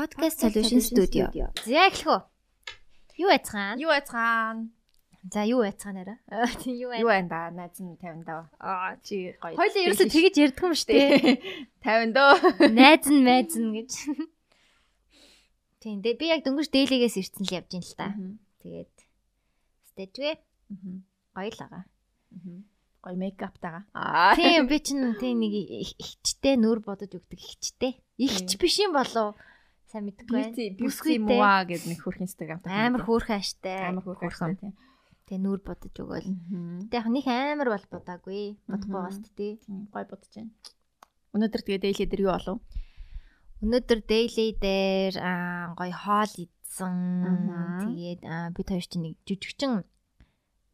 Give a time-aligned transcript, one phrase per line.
[0.00, 1.28] Podcast Solution Studio.
[1.68, 2.20] За эхлэх үү?
[3.20, 3.76] Юу байцгаана?
[3.76, 4.72] Юу байцгаана?
[5.28, 6.16] За юу байцгаана арай?
[6.56, 7.40] Тийм юу Юу байна да?
[7.52, 8.48] Найз нь 50 даа.
[8.56, 9.60] Аа Чи гоё.
[9.60, 11.36] Хоёлаа ерөөсө тэгэж ярьдаг юм шүү дээ.
[11.84, 12.32] 50 дөө.
[12.72, 13.92] Найз нь майз нь гэж.
[15.84, 18.16] Тийм дээ би яг дөнгөж дээлигээс ирсэн л явж ин л та.
[18.64, 18.94] Тэгээд
[19.92, 20.32] стэжвэ
[21.36, 21.84] гоё л байгаа.
[23.04, 23.84] Гоё мейкаптайгаа.
[23.92, 24.32] Аа.
[24.40, 28.00] Тийм би чинь тийм нэг их- ихчтэй нүүр бодож өгдөг ихчтэй.
[28.16, 29.36] Ихч биш юм болов
[29.90, 31.18] сайн мэдгүй Бүсгүйтэй.
[31.26, 33.78] муа гэдэг нэг хөрх инстаграм Амар хөөрхөн аштай.
[33.90, 34.72] амар хөрхөн тийм.
[35.26, 36.26] Тэгээ нүүр бодож өгөөл.
[36.30, 36.90] Мгм.
[36.90, 38.42] Тэг яг нэг амар бол бодаагүй.
[38.70, 39.06] Бодохгүй Мгм.
[39.06, 39.52] бас тий.
[39.90, 40.50] Гоё бодож байна.
[41.34, 42.58] Өнөөдөр тэгээ дэйлээ дээр юу болов?
[43.62, 46.96] Өнөөдөр daily дээр аа гоё хоол идсэн.
[47.86, 48.20] Тэгээд
[48.56, 49.84] бид хоёр чинь нэг жүжигчин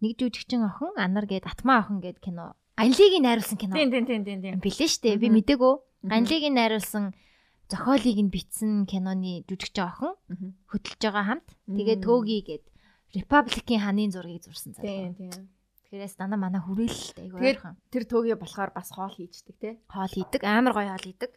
[0.01, 2.55] нэг жүжигчин охин Анар гээд Атмаа охин гээд кино.
[2.79, 3.75] Ганлигийг найруулсан кино.
[3.77, 4.61] Тийм тийм тийм тийм.
[4.61, 5.17] Билээ штэ.
[5.21, 5.29] Би.
[5.29, 6.09] Мгм.
[6.09, 7.13] Ганлигийг найруулсан
[7.71, 10.15] зохиолыг нь бичсэн киноны жүжигчин охин
[10.71, 11.49] хөтлөж байгаа хамт.
[11.67, 12.07] Тэгээд Мм.
[12.07, 12.65] төөгий гээд
[13.17, 15.19] Republic-ийн ханын зургийг зурсан Тийм залуу.
[15.19, 15.49] тийм.
[15.91, 17.75] Тэрээс дандаа манай хүрээлэлтэй айгүй ойрхон.
[17.95, 19.71] Тэр төөгээ болохоор бас хоол хийждэг те.
[19.89, 20.43] Хоол идэг.
[20.43, 21.31] Амар гоё хоол идэг.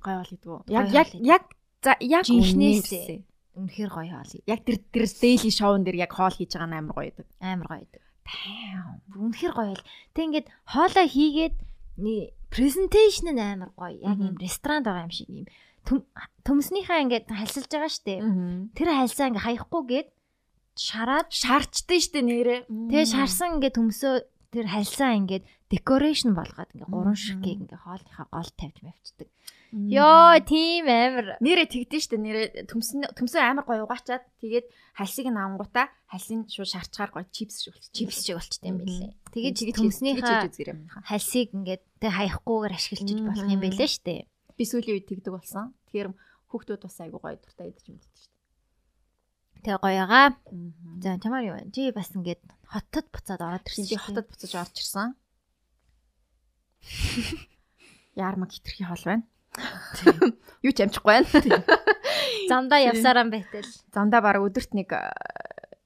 [0.00, 0.60] Гоё хоол хийдэг үү?
[0.70, 1.26] Яг яг хийдэг.
[1.26, 1.42] яг
[1.82, 3.20] за яг үнээсээ.
[3.58, 4.32] Үнэхээр гоё хоол.
[4.46, 7.26] Яг тэр тэр daily show-н дээр яг хоол хийж байгаа нь амар гоё байдаг.
[7.42, 8.02] Амар гоё идэг.
[8.30, 8.94] Damn.
[9.18, 9.84] Үнэхээр гоё л.
[10.14, 11.54] Тэг ингээд хоолоо хийгээд
[12.50, 13.98] презентацийн нь амар гоё.
[14.06, 15.46] Яг юм ресторан байгаа юм шиг юм.
[15.86, 16.06] Төм-
[16.44, 18.14] Төмснийхаа ингээд хальсалж байгаа штэ.
[18.76, 20.08] Тэр хальсаа ингээ хаяхгүйгээд
[20.76, 22.60] шараад шаарчдээ штэ нэрээ.
[22.68, 24.14] тэгээ шарсан ингээ төмсөө
[24.50, 27.22] тэр хальсаа ингээд декорэшн болгоод ингээ гурван Мгм.
[27.22, 29.28] ширхгийг ингээ хоолныхаа гол тавьж мавчдаг.
[29.70, 31.38] Йоо тийм амар.
[31.38, 34.66] нэрээ тэгдэж штэ нэрээ төмсөн төмсөн амар гоё угаачаад тэгээд
[34.98, 37.94] хальсыг нь авангуудаа хальсыг шууд шаарчгаар гоё чипс шиг болчих.
[37.94, 39.14] Чипс шиг болчтой юм билээ.
[39.30, 40.50] Тэгээд төмснийхаа
[41.06, 44.26] хальсыг ингээд тэг хаяхгүйгээр ашиглаж болох юм байлээ штэ.
[44.60, 45.72] Би сүүлийн үед тэгдэг болсон.
[45.88, 46.12] Тэгэхээр
[46.52, 48.36] хүүхдүүд бас айгу гоё дуртай идэж мэддэг штэ.
[49.64, 50.36] Тэгээ гоёгаа.
[51.00, 51.72] За За чамаар юу вэ?
[51.72, 54.04] Чи бас ингээд хотод буцаад ороод ирсэн шүү дээ.
[54.04, 55.08] хотод буцаж орж ирсэн.
[58.20, 59.24] Яармаг хитрхи хоол байна.
[60.60, 61.64] Юу ч амжихгүй байна.
[62.52, 63.64] Замдаа явсараа байтал.
[63.96, 64.92] Зандаа баг өдөрт нэг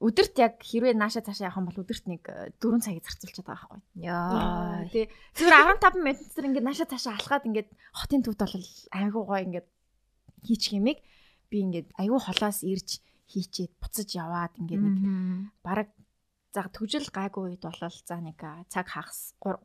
[0.05, 2.23] өдөрт яг хэрвээ нааша цаашаа явах юм бол өдөрт нэг
[2.61, 3.81] 4 цагийг зарцуулчихад байгаа байхгүй.
[4.05, 4.85] Яа.
[4.93, 5.09] Тий.
[5.33, 8.55] Зүгээр 15 минут зэрэг ингээд нааша цаашаа алхаад ингээд хотын төвд бол
[8.93, 9.67] айгүй гоё ингээд
[10.45, 10.99] хийчих юмыг
[11.49, 14.97] би ингээд айгүй холоос ирж хийчээд буцаж яваад ингээд нэг
[15.65, 15.89] бараг
[16.55, 19.59] за төвжил гайгүй үед болол за нэг а, цаг хагас 3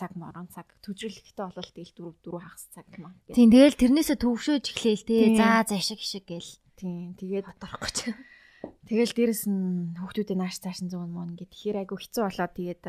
[0.00, 3.14] цаг морон цаг төвжил ихтэй болол тэгэл 4 4 хагас цаг юм аа.
[3.28, 5.36] Тийм тэгэл тэрнээсээ төвшөөж эхлээл те.
[5.36, 6.52] За зашиг хишиг гээл.
[6.80, 8.16] Тийм тэгээд Бодорох гэж.
[8.60, 12.84] Тэгэл дээрэс нь хүүхдүүдээ нааш цааш нь зүүн мөн ингээд тэгэхээр айгүй хэцүү болоод тэгээд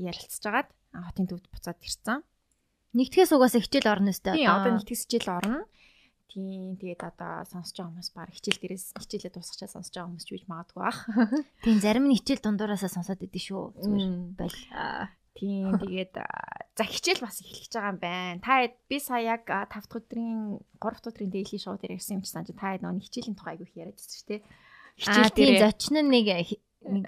[0.00, 2.24] ярилцж агаад хотын төвд буцаад ирсэн.
[2.96, 5.58] Нэгтгэс угаасаа хичээл орно өстэй Тийм одоо нэгтгэс хичээл орно.
[6.30, 10.30] Тийм тэгээд одоо сонсож байгаа хүмүүс баг хичээл дээрээс хичээлээ дуусгачаа сонсож байгаа хүмүүс ч
[10.34, 10.98] үж магадгүй бах.
[11.66, 13.62] Тийм зарим нь хичээл дундуураасаа сонсоод идэв шүү.
[13.82, 14.06] Зүгээр
[14.38, 14.58] байл.
[15.34, 16.14] Тийм тэгээд
[16.78, 18.42] за хичээл бас эхлэж байгаа юм байна.
[18.42, 22.22] Та би сая яг 5 дахь өдрийн 3 дахь өдрийн daily show дээр ирсэн юм
[22.22, 24.42] чи санаж та хэд нөгөө хичээлийн тухай айгүй их яриад байсан шүү дээ.
[25.08, 26.26] Аа тийм зочин нь нэг
[26.84, 27.04] нэг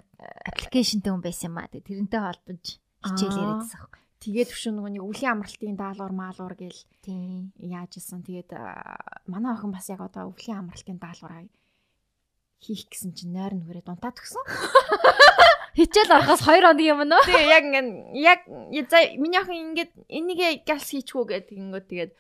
[0.49, 1.69] аппликейшнтэй хүн байсан юм аа.
[1.69, 2.65] Тэрнтэй холбож
[3.03, 3.43] хичээл Аа.
[3.43, 4.01] яриадсан аахгүй.
[4.23, 7.51] тэгээд төвшин нөгөө нэг өвлийн амралтын даалгавар маалуур гэл Тийм.
[7.59, 8.23] яаж исэн.
[8.23, 8.95] Тэгээд а,
[9.27, 11.51] манай охин бас яг одоо өвлийн амралтын даалгавраа
[12.63, 14.45] хийх гэсэн чинь нойр нь хүрээ дунтаад өгсөн.
[15.79, 17.23] Хичээл орохоос 2 хоног юм нөө.
[17.27, 17.89] Тэгээ яг ингээд
[18.23, 18.41] яг
[19.19, 22.13] миний охин ингээд энийгээ галс хийчихүү гэдэг ингээд тэгээд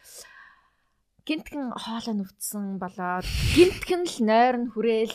[1.22, 5.15] гинтгэн хоолой нүвдсэн болоод гинтгэн л нойр нь хүрээл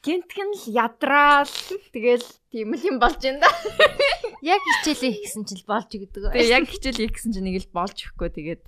[0.00, 1.52] гинтгэн л ядраал
[1.92, 3.50] тэгэл тийм л юм болж байна да.
[4.56, 6.32] Яг хичээлээ хийсэн чинь л болж өгдөг.
[6.32, 8.62] Тэгээ яг хичээл хийх гэсэн чинь нэг л болж өгөхгүй тэгээд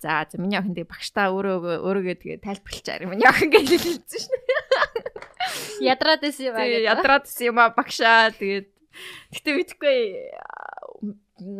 [0.00, 4.38] за за миний охин тэгээ багштаа өөрөө өөрөөгөө тэгээ тайлбарлачаар миний охин гэж хэлсэн шнэ.
[5.92, 6.64] Ядраад байсан юм аа.
[6.64, 8.68] Тэгээ ядраад си юм а багшаа тэгээд
[9.36, 9.98] гэтээ мэдхгүй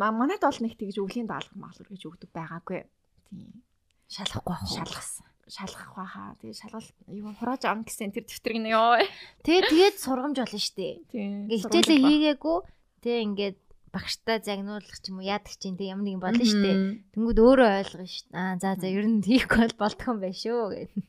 [0.01, 2.89] ма- манайд бол нэг тэгж өвлийн даалгавар гэж өгдөг байгаагүй.
[3.29, 3.63] Тийм.
[4.09, 4.65] шалахгүй ах.
[4.69, 5.27] Шалгасан.
[5.51, 6.37] Шалгах баха.
[6.39, 9.03] Тэгээ шалгал юу хурааж авна гэсэн тэр дэвтэр гинэ ёо.
[9.43, 11.03] Тэгээ тэгээд сургамж болно штэ.
[11.11, 12.59] Ингээ хичээлээ хийгээгүй
[13.03, 13.59] тэг ингээд
[13.93, 16.71] багштай загнуулах ч юм уу яадаг чинь тэг ямар нэгэн болно штэ.
[17.13, 18.31] Тэнгүүд өөрөө ойлгоно штэ.
[18.33, 21.03] Аа за за ер нь хийхгүй бол болдох юм байна шүү гэдэг.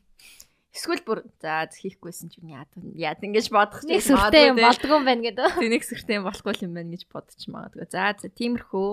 [0.74, 2.68] Эсвэл бүр за хийхгүйсэн ч юм яад
[2.98, 5.62] яад ингэж бодох Нэг сүртэй юм болдгоо юм байна гэдэг.
[5.62, 7.86] Тэг нэг сүртэй юм болохгүй юм байна гэж бодож магадгүй.
[7.94, 8.90] За за тиймэрхүү.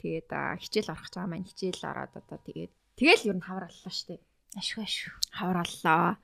[0.00, 2.72] Тэгээд хичээл орох гэж байгаа маань хичээл ороод одоо тэгээд
[3.02, 4.22] тэгэл ер нь хавраллаа штэ.
[4.54, 5.10] Ашгүй ашгүй.
[5.34, 6.22] хавраллаа.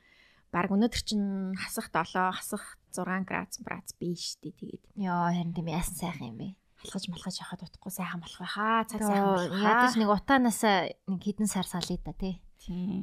[0.55, 4.95] Бараг өнөөдөр чинь хасах 7, хасах 6 градус градус биш штэ тэгээд.
[4.95, 6.55] Йоо харин тийм яасан сайхан юм бэ.
[6.79, 8.87] алхаж малхаж явахад утахгүй сайхан болох байхаа.
[8.87, 9.59] Цаг сайхан болох.
[9.59, 10.77] Ядаж нэг утаанаасаа
[11.11, 12.39] нэг хідэн сар салъя да тий.
[12.63, 13.03] Тийм.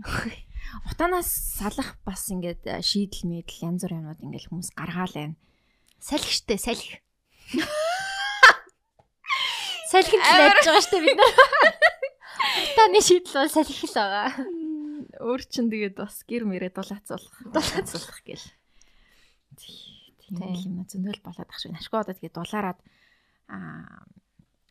[0.89, 1.29] Утаанаас
[1.59, 5.35] салах бас ингээд э, шийдэл мэдэл янз бүр юмнууд ингээд хүмүүс гаргаал байна.
[5.99, 7.03] Салхи штэ салхи.
[9.91, 11.33] Салхи л яаж байгаа штэ бид нар.
[12.45, 14.29] Утааны шийдэл бол салхи л байгаа.
[15.21, 17.35] Өөр чин тэгээд бас гэр мэрээ дулаацуулах.
[17.53, 18.45] Дулаацуулах гэл.
[19.55, 21.73] Тийм юм зөндөл болоод ах шиг.
[21.77, 22.79] Ашгүй одоо тэгээд дулаараад
[23.49, 24.05] аа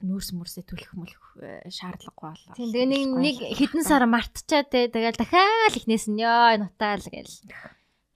[0.05, 2.55] нүүрс мөрсөө төлөх мөлөх э, шаардлагагүй болоо.
[2.59, 7.35] Тийм тэгээ нэг нэг хідэн сар мартчаад те тэгэл дахиад ихнээс нь ёо нутаал гэл.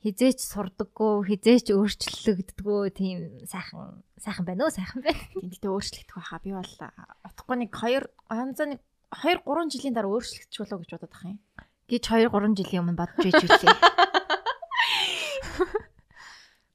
[0.05, 3.19] Хизээч сурдаггүй, хизээч өөрчлөгддөггүй тийм
[3.49, 5.23] сайхан сайхан байна уу сайхан байна.
[5.33, 6.45] Тийм гэхдээ өөрчлөгдөх байхаа.
[6.45, 6.75] Би бол
[7.27, 8.81] утгагүй нэг 2 янзаа нэг
[9.13, 11.39] 2 3 жилийн дараа өөрчлөгдөж болоо гэж бодоод ах юм.
[11.89, 13.73] гэж 2 3 жилийн өмнө бодож байж үлээ.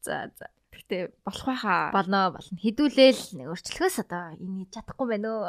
[0.04, 0.46] За за.
[0.74, 1.92] Гэхдээ болох байхаа.
[1.96, 2.58] Болно болно.
[2.60, 5.48] Хідүүлээл өөрчлөхөөс одоо энэ чадахгүй байна уу?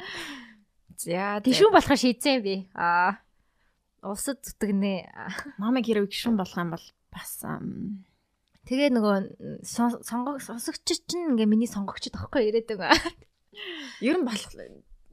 [1.02, 2.54] За Тишүүн болохоо шийдсэн би.
[2.72, 3.20] Аа.
[4.00, 5.12] Усад зүтгэнэ.
[5.60, 7.44] Мамыг хэрэг гişүн болох юм бол бас
[8.64, 9.16] Тэгээ нөгөө
[9.66, 12.96] сон- сонгог сонсогч чинь ингээ миний сонгогчд тоххой ирээд байгаа.
[14.00, 14.52] ер нь болох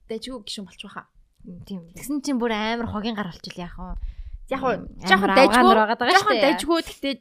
[0.09, 1.07] дайжгүй гişүн болчих واخа.
[1.67, 1.87] Тийм.
[1.95, 3.95] Тэгсэн чинь бүр амар хогийн гар болчихлоо яах вэ?
[4.51, 5.73] Яг уу жоохон дайжгүй
[6.11, 7.15] жоохон дайжгүй гэхдээ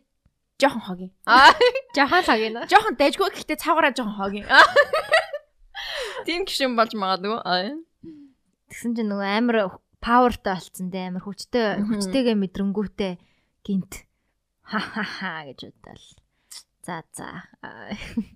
[0.58, 1.12] жоохон хогийн.
[1.26, 1.50] Аа
[1.96, 2.54] жоохон хогийн.
[2.70, 4.46] Жоохон дайжгүй гэхдээ цаагаараа жоохон хогийн.
[6.26, 7.38] Тийм гişүн болж магадгүй.
[8.70, 9.56] Тэгсэн чинь нөгөө амар
[10.02, 13.12] павертай болцсон те амар хүчтэй хүчтэйгээ мэдрэнгүүтэй
[13.66, 14.06] гинт
[14.66, 16.18] ха ха ха гэж бодлоо.
[16.82, 17.46] За за.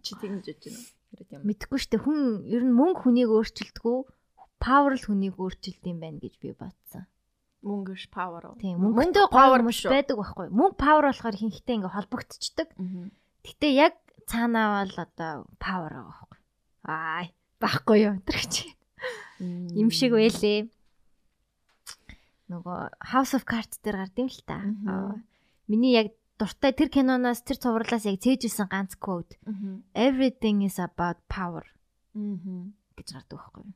[0.02, 1.44] Чи тэгж бодож байна.
[1.46, 3.98] Мэдхгүй штэ хүн ер нь мөнгө хүнийг өөрчилдгүү
[4.60, 7.08] павер л хүнийг өөрчилд юм байна гэж би бодсон.
[7.64, 8.44] Мөнгөш power.
[8.60, 10.48] Тийм мөнгөтэй power power биш байдаг байхгүй.
[10.52, 12.68] Мөнгө power болохоор хинхтэй ингээ холбогдчихдаг.
[13.44, 13.94] Гэтэ яг
[14.28, 16.38] цаанаа бол одоо power байгаа байхгүй.
[16.84, 17.24] Аа
[17.60, 18.64] байхгүй юу энэ чи.
[19.40, 20.68] Им шиг байлээ.
[22.50, 22.78] Нөгөө
[23.14, 24.58] House of Cards дээр гардыг л та.
[25.70, 28.96] Миний яг дуртай тэр киноноос тэр цувралаас яг цээжилсэн ганц.
[28.98, 29.84] Мгм.
[29.94, 31.64] Everything is about power
[32.16, 32.74] Мгм.
[32.96, 33.72] гэж гардаг байхгүй юу?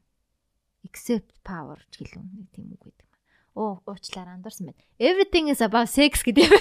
[0.84, 3.08] Except power ч гэлөө нэг тийм үг байдаг.
[3.56, 4.82] Оо, уучлаарай андуурсан байна.
[5.00, 6.54] Everything is about sex гэдэг юм.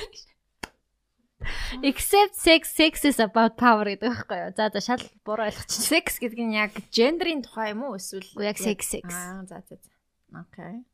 [1.83, 4.51] Except sex, sex is about power гэдэг байхгүй юу?
[4.55, 5.83] За за шал буруу ойлгочих.
[5.83, 9.11] Sex гэдэг нь яг гендерийн тухай юм уу эсвэл яг sex sex.
[9.11, 9.89] Аа за за за.
[10.31, 10.87] Окей.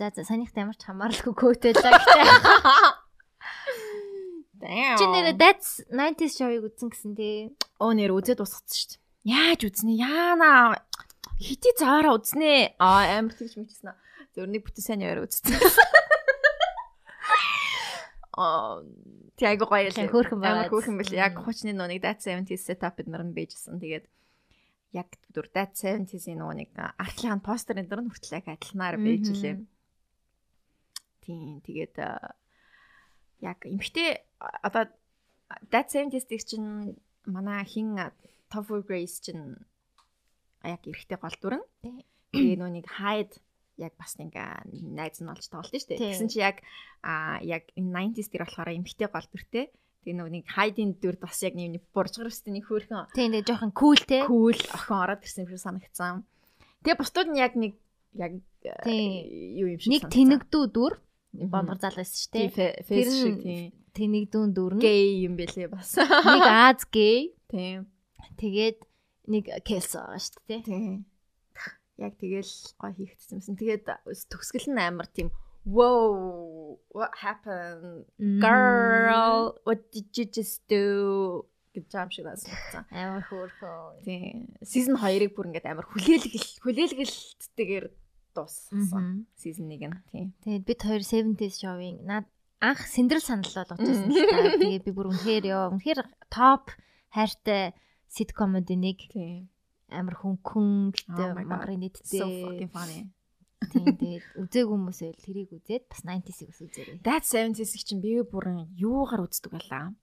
[0.00, 0.76] За за санийхтай ямар
[1.12, 2.24] ч quote байлаа гэхдээ.
[4.96, 7.52] Чи нэрээ that's 90s show-ыг үзсэн гэсэн тий.
[7.76, 9.04] Оо нэр үзээд усгацсан шүү дээ.
[9.26, 9.92] Яаж үзнэ?
[10.00, 10.80] Яана.
[11.36, 12.76] Хити цаараа үзнэ.
[12.80, 13.98] Аа амар тэгж мичсэн аа.
[14.32, 15.52] Зөрний бүтэн сайн яваар үзсэн.
[18.36, 18.84] Аа
[19.36, 20.12] тэг гоё Тэг л.
[20.12, 20.72] хөөрхөн Амар байгаад.
[20.72, 21.12] хөөрхөн бэл.
[21.16, 23.80] Яг хуучны нүг That 70s setup бид нар нь бийжсэн.
[23.80, 24.04] Тэгээд
[24.96, 29.56] яг дүр That 70s-ийн нөгөө нэг артлын постэр энэ дэр нь хүртэл яг адилнаар бийжлээ.
[31.24, 31.96] Тийм тэгээд
[33.44, 34.88] яг эмхтэй одоо
[35.68, 37.96] 70s гэх чинь манай хин
[38.52, 39.56] Tofu Grace чинь
[40.64, 41.66] яг эрэгтэй гол дүр нь.
[41.82, 41.98] Тий.
[42.32, 43.34] Тэгээ нөө нэг Hyde
[43.76, 44.32] яг бас нэг
[44.72, 46.00] найз нь болж тоглолт нь шүү дээ.
[46.00, 46.64] Тэгсэн чи яг
[47.04, 49.66] а яг энэ 90s дээр болохоор эмхтэй гол дүртэй.
[50.06, 53.72] Тэгээ нөгөө нэг Hyde-ийн дүрд бас яг нэг буржгар өстэй нэг хөөрхөн Тийм тэгээ жоохон
[53.74, 54.22] cool те.
[54.24, 56.24] кул охин ороод ирсэн юм шиг санагдсан.
[56.86, 57.74] Тэгээ бусдууд нь яг нэг
[58.14, 58.32] яг
[58.86, 60.94] юу юм шиг Нэг тэнэгдүү дүр
[61.36, 65.96] бонгор зал байсан шүү фэс Тэр нь Тэнэгдүүн дүр нь гей юм бэлээ бас.
[65.98, 67.88] нэг Аз гей Тийм.
[68.38, 68.78] тэгээд
[69.26, 70.62] нэг Келс байгаа шүү дээ.
[70.66, 71.04] Тийм.
[71.96, 73.56] Яг тэгэл гой хийгдсэн.
[73.56, 73.84] Тэгээд
[74.30, 75.30] төгсгөл нь амар тийм
[75.66, 78.06] Whoa, what happened?
[78.38, 81.42] Girl, what did you just do?
[81.76, 82.86] гэж юм шиг байсан.
[82.88, 84.00] амар хөөрхөн.
[84.06, 84.56] Тийм.
[84.64, 87.86] Season 2-ыг бүр ингээд амар хүлээлгэл хүлээлгэлтэйгээр
[88.32, 89.28] дууссан.
[89.36, 90.00] Season 1 нь.
[90.08, 90.28] Тийм.
[90.40, 92.24] Тэгээд бид хоёр 70s show-ing наад
[92.64, 94.56] анх сэндрэл санал бол очсон л та.
[94.64, 96.00] Тэгээд би бүр үнэхээр ёо үнэхээр
[96.32, 96.72] топ
[97.12, 97.76] хайртай
[98.16, 98.98] sitcom-уудын нэг
[99.92, 101.36] амар хөнгөн Oh гэдэг God.
[101.46, 102.42] мангарын So нийтдээ.
[102.42, 103.00] fucking funny.
[103.72, 106.96] Тийм тэгээд үзег хүмүүс байл тэрийг үзээд бас 90s-ийг ус үзээрэй.
[107.04, 109.94] That 70s-ийг чинь би бүрэн юугаар үздэг байлаа.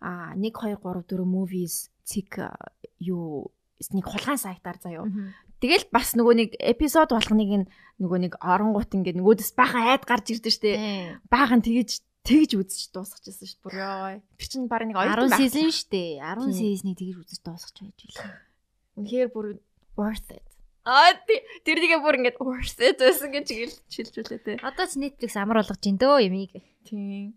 [0.00, 2.56] Аа 1 2 3 4 movies цик а,
[2.98, 3.52] юу
[3.92, 5.04] нэг хулгайн сайтаар заяа.
[5.60, 7.68] Тэгэл бас нөгөө нэг эпизод болгоныг
[8.00, 10.70] нөгөө нэг оронгууд ингээд нөгөөдөөс баахан айд гарч ирдэ штэ.
[11.28, 13.60] Баахан тэгж тэгж үзэж дуусчихсан шүү.
[13.66, 14.22] Бүр ёо.
[14.38, 16.12] Тэр чинь баг нэг 10 оюутан season шүү дээ.
[16.22, 16.54] 10 Тийм.
[16.54, 18.30] season-ыг тэгж үзэж дуусгаж байж билээ.
[18.94, 19.46] Үнэхээр бүр
[19.98, 20.46] worth it.
[20.86, 21.12] Аа
[21.66, 24.52] тэр нэгэ бүр ингээд worth it байсан гэж гээл шилжүүлээ те.
[24.62, 26.54] Одоо ч Netflix амар болгож ин дөө юмыг.
[26.86, 27.34] Тийм.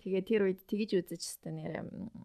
[0.00, 2.24] Тэгээ тэр үед тэгж үзэж хэвээр нэр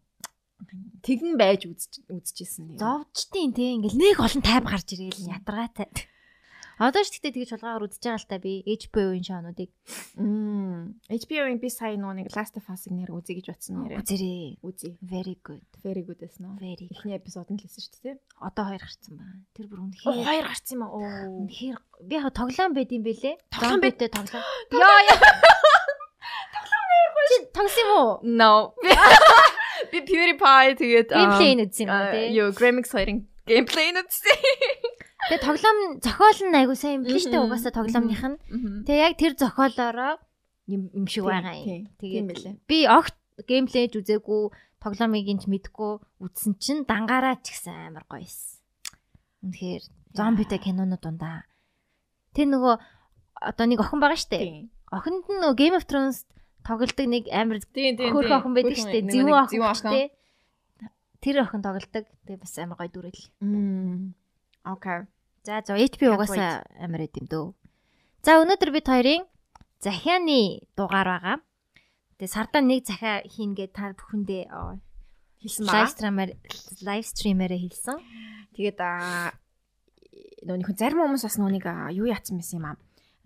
[1.03, 2.79] тэгэн байж үзэж үзчихсэн.
[2.79, 5.91] Зовчтیں۔ Тэ ингээл нэг олон тайм гарч ирээл ядаргаатай.
[6.75, 9.70] Одоо ч гэхдээ тэгж чулгаагаар үзэж байгаа л та би HBO-ийн шоунуудыг.
[10.20, 11.00] Мм.
[11.08, 14.00] HBO-ийн би сая нэг Last of Us-ыг нэр үзье гэж бодсон нэрээ.
[14.03, 14.48] Үзэрээ.
[14.60, 14.91] Үзье.
[15.00, 15.63] Very good.
[15.79, 16.60] Very good үү?
[16.60, 16.91] Very.
[16.91, 18.15] Эхний эпизод нь л хэлсэн шүү дээ.
[18.44, 19.39] Одоо хоёр гарцсан байна.
[19.55, 21.27] Тэр бүр үнэхээр хоёр гарсан юм аа.
[21.32, 21.77] Үнэхээр
[22.12, 23.36] би яг тоглоом байд юм бэлээ.
[23.55, 24.44] Тоглоом байд- Зомбитэй тоглоом.
[24.75, 25.17] Яа яа.
[27.25, 28.12] Чи тогсон юм уу?
[28.24, 28.53] No.
[29.91, 32.22] Би PewDiePie тэгээд Геймплей нь үзсэн юм те?
[32.32, 34.37] Юу, Gramix хоёрын геймплей нь үзсэн.
[35.29, 37.45] Тэгээ тоглоом зохиол нь айгу сайн юм биш үү?
[37.45, 38.37] Угаасаа тоглоомных нь.
[38.85, 40.17] Тэгээ яг тэр зохиолоороо
[40.69, 41.89] юм шиг байгаа юм.
[42.29, 42.57] байлээ.
[42.65, 44.41] би огт геймплейж үзээгүй
[44.81, 48.61] тоглоомыг инж мэдгүй үзсэн чинь дангаараа ч гэсэн амар гоёс.
[49.45, 49.83] Үнэхээр
[50.13, 51.45] зомбитэй кинонууд дундаа.
[52.33, 52.75] Тэр нөгөө
[53.41, 54.69] одоо нэг охин байгаа штэ.
[54.93, 56.25] Охинд нь нөгөө Game of Thrones
[56.65, 59.05] тоглодог нэг амар хөрх охин байдаг штэ.
[59.05, 60.13] Нэг охин штэ.
[61.22, 62.05] Тэр охин тоглодог.
[62.25, 63.22] Тэгээ бас амар гоё дүрэл.
[64.65, 65.00] Окей.
[65.45, 67.48] За за HBO угаасаа амар эд юм дөө.
[68.25, 69.24] За өнөөдөр бид хоёрын
[69.79, 71.38] захианы дугаар байгаа.
[72.17, 74.50] Тэгээ сардаа нэг захиа хийн гэ та бүхэндээ
[75.45, 75.93] Хэлсэн лайв баа.
[75.93, 76.31] стримээр
[76.81, 77.98] лайв стримээрээ хэлсэн.
[78.57, 79.36] Тэгээд аа
[80.48, 82.77] нөө нэг зарим хүмүүс бас нүуник аа, юу яатсан байсан юм аа.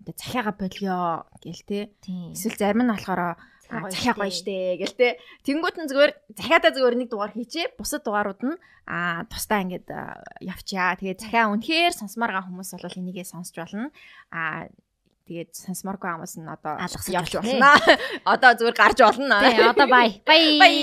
[0.04, 1.78] Одоо захиагаа болио гэл те.
[2.04, 4.76] Эсвэл зарим нь болохоор Захиа гоё штэ.
[4.82, 5.08] гэл те.
[5.46, 7.78] Тэнгүүт нь зүгээр захиадаа зүгээр нэг дугаар хийчээ.
[7.78, 8.56] Бусад дугаарууд нь
[8.90, 10.98] аа тусдаа ингээд аа, явчаа.
[10.98, 13.94] Тэгээд захиа үнэхээр сонсомоор байгаа хүмүүс бол энийгээ сонсч болно.
[14.34, 14.66] Аа
[15.30, 17.70] тэгээд сонсомооргүй хүмүүс нь одоо Алгасаж явж болно.
[18.34, 19.38] Одоо зүгээр гарч болно.
[19.46, 20.18] Тий, одоо бай.
[20.26, 20.42] Бай.
[20.62, 20.74] Бай.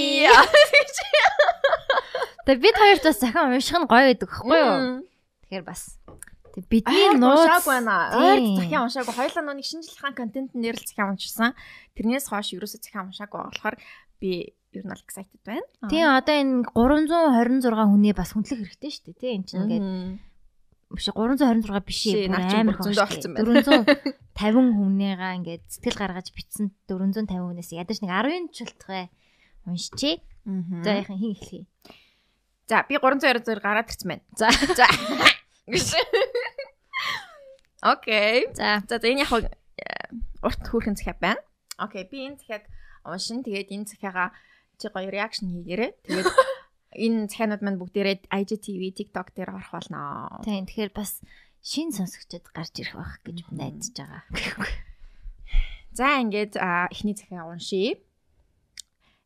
[2.47, 5.03] Тэгээ бид хоёрт бас захиа унших нь гоё байдаг байхгүй юу?
[5.43, 5.99] Тэгэхээр бас
[6.65, 8.09] бидний нууц байна.
[8.17, 8.57] Ойр Тийм.
[8.57, 9.13] захиа уншаагүй.
[9.13, 11.53] Хоёулаа нүг шинжилгээ контент нэр л захиа уншсан.
[11.93, 13.75] Тэрнээс хойш ерөөсөө захиа уншаагүй болохоор
[14.17, 15.65] би ер нь excited байна.
[15.89, 19.21] Тийм одоо энэ 326 хүний бас хүндлэх хэрэгтэй шүү дээ.
[19.21, 19.85] Тий энэ чинь ингээд
[20.87, 23.45] биш 326 биш чи амар 400 хөө болсон дээ.
[24.33, 29.09] 450 хүнийгаа ингээд сэтгэл гаргаж бичсэн 450 хүнээс ядаж нэг 10 чултгай
[29.67, 30.23] уншчихъя.
[30.83, 31.65] За яхан хин эхлэе.
[32.67, 34.23] За би 322 гараад ирсэн байна.
[34.35, 34.47] За.
[34.75, 34.87] За.
[37.81, 38.47] Окей.
[38.55, 39.51] За За энэ яг э,
[40.41, 41.41] урт хүүхэн захиа байна.
[41.77, 42.63] Окей, би энэ захиаг
[43.03, 43.43] уншин.
[43.43, 44.31] Тэгээд энэ захиагаа
[44.79, 45.91] чи гоё реакшн хийгээрэй.
[46.07, 46.31] Тэгээд
[46.95, 50.41] энэ захианууд маань бүгдээрээ IGTV, TikTok дээр орох болно.
[50.41, 51.21] тийм тэгэхээр бас
[51.61, 54.23] шин сонсогчд гарч ирэх байх гэж найдаж байгаа.
[55.91, 56.55] За ингээд
[56.93, 57.99] эхний захиа уншия.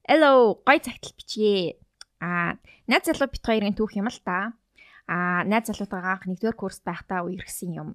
[0.09, 1.77] Hello, гой цагтл бичье.
[2.19, 2.57] А
[2.89, 4.57] найз залуу бит хоёрын түүх юм л та.
[5.07, 7.89] А найз залуутайгаа анх нэгдүгээр курс байхдаа үерхсэн юм.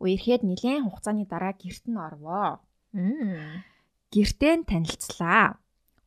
[0.00, 2.60] Үерхэд нэлээд хугацааны дараа гэрт нь орвоо.
[4.12, 5.58] Гэртээ нь танилцлаа.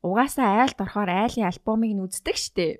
[0.06, 2.80] Угаасаа айлд орохоор айлын альбомыг нь үздэг штэ.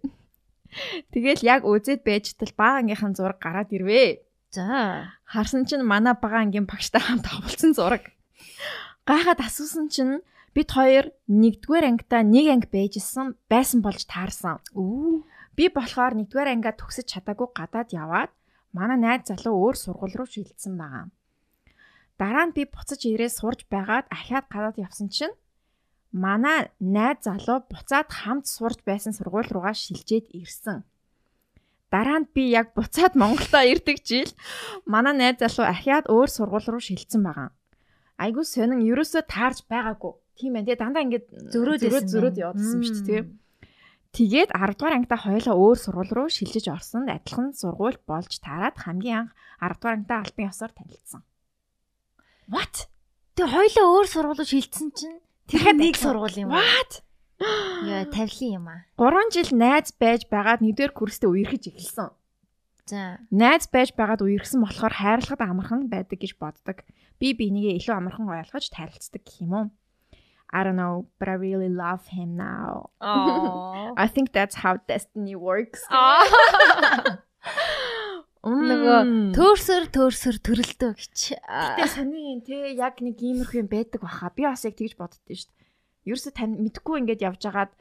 [1.12, 4.28] Тэгэл яг үзээд байжтал бага ангийнхан зураг гараад ирвэ.
[4.52, 5.12] За.
[5.26, 8.12] Харсан чинь манай бага ангийн багштай хамт авалцсан зураг.
[9.08, 10.24] Гайхаад асуусан чинь
[10.56, 14.60] бид хоёр нэгдүгээр ангидаа нэг анги байжсэн байсан болж таарсан.
[14.76, 15.24] Үу.
[15.58, 18.32] Би болохоор нэгдүгээр ангиа төгсөж чадаагүй гадаад яваад
[18.78, 21.10] манай найз залуу өөр сургууль руу шилжсэн байгаа.
[22.22, 25.34] Дараа нь би буцаж ирээ сурж байгаад ахаад гадаад явсан чинь
[26.14, 30.86] манай найз залуу буцаад хамт сурж байсан сургууль руугаа шилжээд ирсэн.
[31.90, 34.30] Дараа нь би яг буцаад Монголдо ирдэг жил
[34.86, 37.50] манай найз залуу ахаад өөр сургууль руу шилжсэн байгаа.
[38.22, 40.14] Айгуу сонин ерөөсөө таарж байгаагүй.
[40.38, 40.66] Тийм ээ.
[40.70, 41.82] Тэгээ дандаа ингээд Зөрөөд
[42.14, 43.24] зөрөөд явуулсан шүү дээ.
[44.18, 49.30] Тэгээд 10 дугаар ангидаа хоёулаа өөр сургууль руу шилжиж орсонд адилхан сургууль болж таарад хамгийн
[49.30, 49.32] анх
[49.62, 51.22] 10 дугаар ангидаа албан ёсоор танилцсан.
[52.50, 52.90] What?
[53.38, 56.66] Тэгээ хоёлоо өөр сургууль шилжсэн чинь Дахиад тэр нэг сургууль юм аа.
[56.66, 57.06] What?
[57.94, 58.90] Яа, тавилын юм аа.
[58.98, 62.10] 3 жил найз байж байгаад нэгдүгээр курстээ үерхэж эхэлсэн.
[62.90, 63.22] За.
[63.30, 66.82] Найз байж байгаад үерхсэн болохоор хайрлахад амархан байдаг гэж боддог.
[67.22, 69.66] Би бинийгээ илүү амархан ойлгож танилцдаг гэх юм уу?
[70.50, 72.90] I don't know, but I really love him now.
[73.02, 75.84] I think that's how destiny works.
[78.48, 81.24] Нөгөө төөрсөр төөрсөр төрөлтөө гэж.
[81.36, 84.32] Гэтэ саний те яг нэг иймэрхүү юм байдаг баха.
[84.32, 85.68] Би бас яг тэгж боддоо шүү дээ.
[86.08, 87.76] Ерөөсө тань мэдхгүй ингээд явж агаад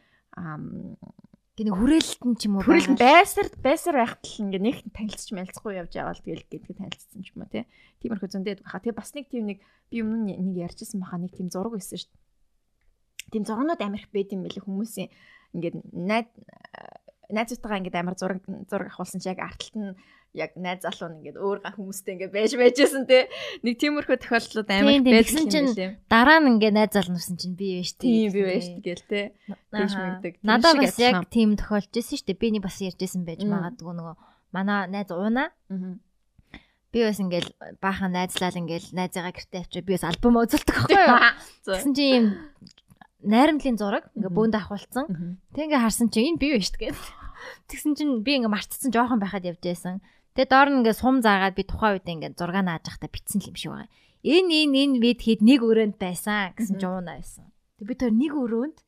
[1.56, 2.68] Гэнэ хүрээлэлт нь ч юм уу.
[2.68, 7.20] байгаа байсаар байсаар байхад л ингээд нэг танилцч мэлцэхгүй явж байгаа л тэгэл гэдгээ танилцсан
[7.24, 7.64] ч юм уу те.
[8.04, 8.84] Тиймэрхүү зөндөөд баха.
[8.84, 12.12] Тэгээ бас нэг тийм нэг би өмнө нэг ярьжсэн баха нэг тийм зураг байсан шүү
[12.12, 12.25] дээ.
[13.32, 15.10] Тийм зургнууд амар их байд юм билий хүмүүсийн
[15.54, 16.28] ингээд найд
[17.30, 19.94] найзуудтайгаа ингээд амар зураг зураг авахулсан чи яг арталт нь
[20.36, 23.26] яг найз залуу нь ингээд өөр ган хүмүүстэй ингээд байж байжсэн те.
[23.64, 25.72] Нэг тиймэрхүү тохиолдлууд амар байсан чинь
[26.06, 29.20] дараа нь ингээд найз залуу нурсан чинь би байж тийм би байж гээл те.
[29.72, 32.42] Мэгдэг надад бас яг тийм тохиолж исэн шүү дээ.
[32.42, 34.16] Би нэг бас ярьжсэн байж магадгүй нөгөө
[34.52, 35.50] манай найз ууна
[36.92, 37.50] би бас ингээл
[37.82, 41.18] баахан найзлал ингээл найзыгаа гэртээ авчиж би бас альбом үзүүлдэг байхгүй юу?
[41.66, 42.24] Тэгсэн чинь ийм
[43.24, 45.06] найрамдлын зураг ингээ бөөнд авахулсан
[45.54, 46.96] тэг ингээ харсан чинь энэ би биш тэгээд
[47.70, 50.04] тэгсэн чинь би ингээ мартцсан жоохон байхад явж байсан
[50.36, 53.56] Тэгээ доор нь ингээ сум заагаад би тухайн үед ингээ зураг нааж захта битсэн юм
[53.56, 53.88] шиг байгаа.
[54.20, 57.48] Энэ энэ энэ бид хэд нэг өрөөнд байсан гэсэн жууна байсан.
[57.80, 58.78] Тэг бид хоёр нэг өрөөнд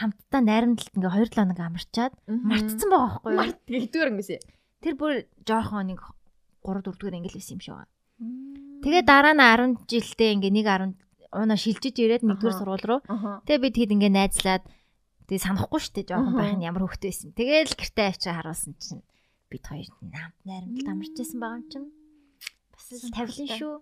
[0.00, 3.36] хамтдаа найрамдалт ингээ 2 7 хоног амарчаад мартцсан байгаа байхгүй юу?
[3.36, 4.40] Март тэгдгээр ингэсэн.
[4.80, 5.12] Тэр бүр
[5.44, 6.00] жоохон нэг
[6.64, 7.92] 3 4 дгээр англи байсан юм шиг байгаа.
[8.80, 10.96] Тэгээ дараа нь 10 жилдээ ингээ нэг 10
[11.30, 13.00] унаа шилжиж ирээд нэгдүгээр сургууль руу.
[13.46, 14.64] Тэгээ би тэгэд ингээ найзлаад
[15.30, 17.30] тэгээ санахгүй штэ жоохон байх нь ямар хөвгтэй байсан.
[17.38, 19.02] Тэгээл гэртээ авчаа харуулсан чинь
[19.46, 21.88] бид хоёр намд найрамдалд амарчсан байгаа юм чинь
[22.74, 23.74] бас тавилан шүү.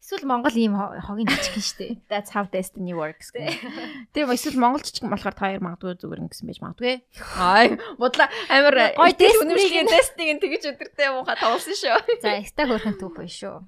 [0.00, 1.86] Эсвэл Монгол ийм хогийн жижигхэн штэ.
[2.10, 3.36] That's how destiny works.
[3.36, 6.94] Тэгээ эсвэл Монгол жижиг болохоор та хоёр магадгүй зүгээр ингэсэн байж магадгүй.
[7.36, 9.12] Ай, бодлоо амар гоё
[9.44, 12.24] үнэмшлийн destiny-г тэгэж өдөртэй муухай тавуулсан шүү.
[12.24, 13.60] За, экста хөрхэн түүх бай шүү.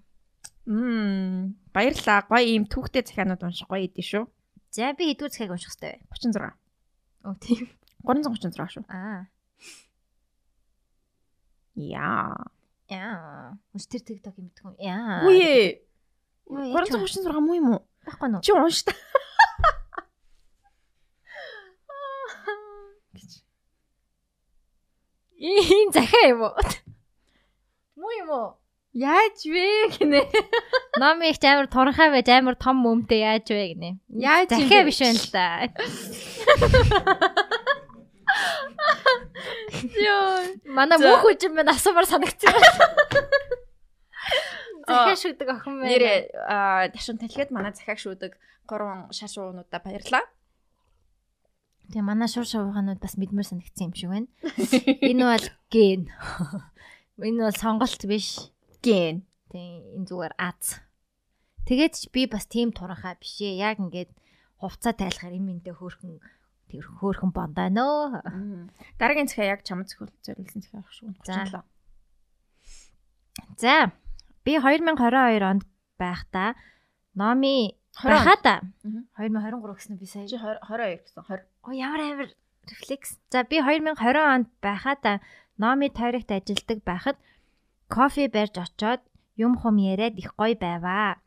[0.66, 2.22] Мм, баярлаа.
[2.30, 4.24] Гоё ийм түүхтэй захианууд унших гоё идэв шүү.
[4.70, 6.06] За, би хэдвэр захиаг унших хэрэгтэй вэ?
[6.14, 6.54] 36.
[7.26, 7.66] Оо, тийм.
[8.06, 8.84] 336 шүү.
[8.86, 9.26] Аа.
[11.74, 12.36] Яа.
[12.92, 13.58] Яа.
[13.74, 14.74] Үс тэр TikTok юм мэдгүй.
[14.86, 15.26] Яа.
[15.26, 15.82] Үе.
[16.46, 17.82] 336 муу юм уу?
[18.06, 18.42] Баггүй нөө.
[18.46, 18.92] Чи унш та.
[25.42, 26.54] Ийн захаа юм уу?
[27.98, 28.61] Муу юм уу?
[28.92, 30.20] Яаж вэ гинэ?
[31.00, 33.90] Ном их амар туранхай байж амар том өмдөө яаж вэ гинэ?
[34.20, 35.72] Яаж захаа биш байна л да.
[39.96, 40.60] Йоо.
[40.68, 42.52] Манай мөнх үжим минь асуумар санагцсан.
[44.84, 45.88] Захиа шүдэг охин байна.
[45.88, 48.36] Нэрээ ташин талхиад манай захиаг шүдэг
[48.68, 50.28] гурван шар шуунуудаа баярлаа.
[51.88, 54.28] Тэгээ манай шур шувгаанууд бас мэдмэр санагцсан юм шиг байна.
[55.00, 56.12] Энэ бол ген.
[57.24, 58.52] Энэ бол сонголт биш.
[58.82, 59.22] Ген.
[59.54, 60.82] Тэгээ энэ зүгээр аз.
[61.66, 63.62] Тэгээд ч би бас тийм туранхай биш ээ.
[63.62, 64.10] Яг ингээд
[64.58, 66.18] хувцас тайлахаар юм энтэй хөөрхөн
[66.66, 68.26] тэр хөөхөн бондоо нөө.
[68.98, 71.14] Дараагийн захиа яг чамд зөвлөсөн захиа авах шүү.
[71.22, 71.62] За.
[73.58, 73.76] За.
[74.42, 75.62] Би 2022 онд
[76.00, 76.58] байхдаа
[77.14, 81.46] номи байхада 2023 гэсэн би сая 22 гэсэн 20.
[81.62, 82.30] Оо ямар амар
[82.66, 83.20] рефлекс.
[83.30, 85.20] За би 2020 онд байхада
[85.58, 87.16] номи тойрогт ажилладаг байхад
[87.92, 89.04] кофе барьж очоод
[89.36, 91.20] юм хум яриад их гоё байваа.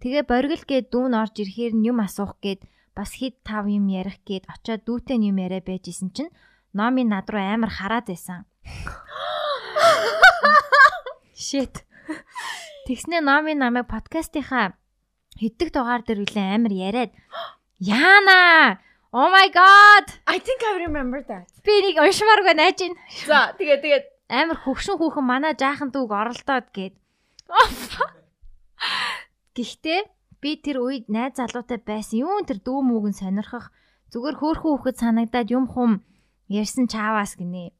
[0.00, 2.64] Тэгээ боргил гээд дүүн орж ирэхээр юм асуух гээд
[2.96, 6.32] бас хэд тав юм ярих гээд очиод дүүтэй юм яриа байж исэн чинь
[6.72, 8.48] номи над руу амар хараад байсан.
[11.36, 11.84] Shit.
[12.88, 14.72] Тэгснэ номи намайг подкастынхаа
[15.36, 17.12] хэддэг дугаар дээр үлэн амар яриад
[17.76, 18.80] Яна
[19.12, 20.04] Oh my god.
[20.26, 21.48] I think I remember that.
[21.64, 23.00] Би нэг уншмааргүй найж байна.
[23.24, 26.94] За, тэгээ тэгээ амар хөвшин хүүхэн манай жаахан дүүг оролдоод гээд.
[29.54, 30.00] Гэхдээ
[30.42, 32.20] би тэр үед найз залуутай байсан.
[32.26, 33.70] Юун тэр дүү мүүгэн сонирхох
[34.10, 36.02] зүгээр хөөхөн хүүхэд санагдаад юм хум
[36.50, 37.72] ярьсан чааваас гинэ.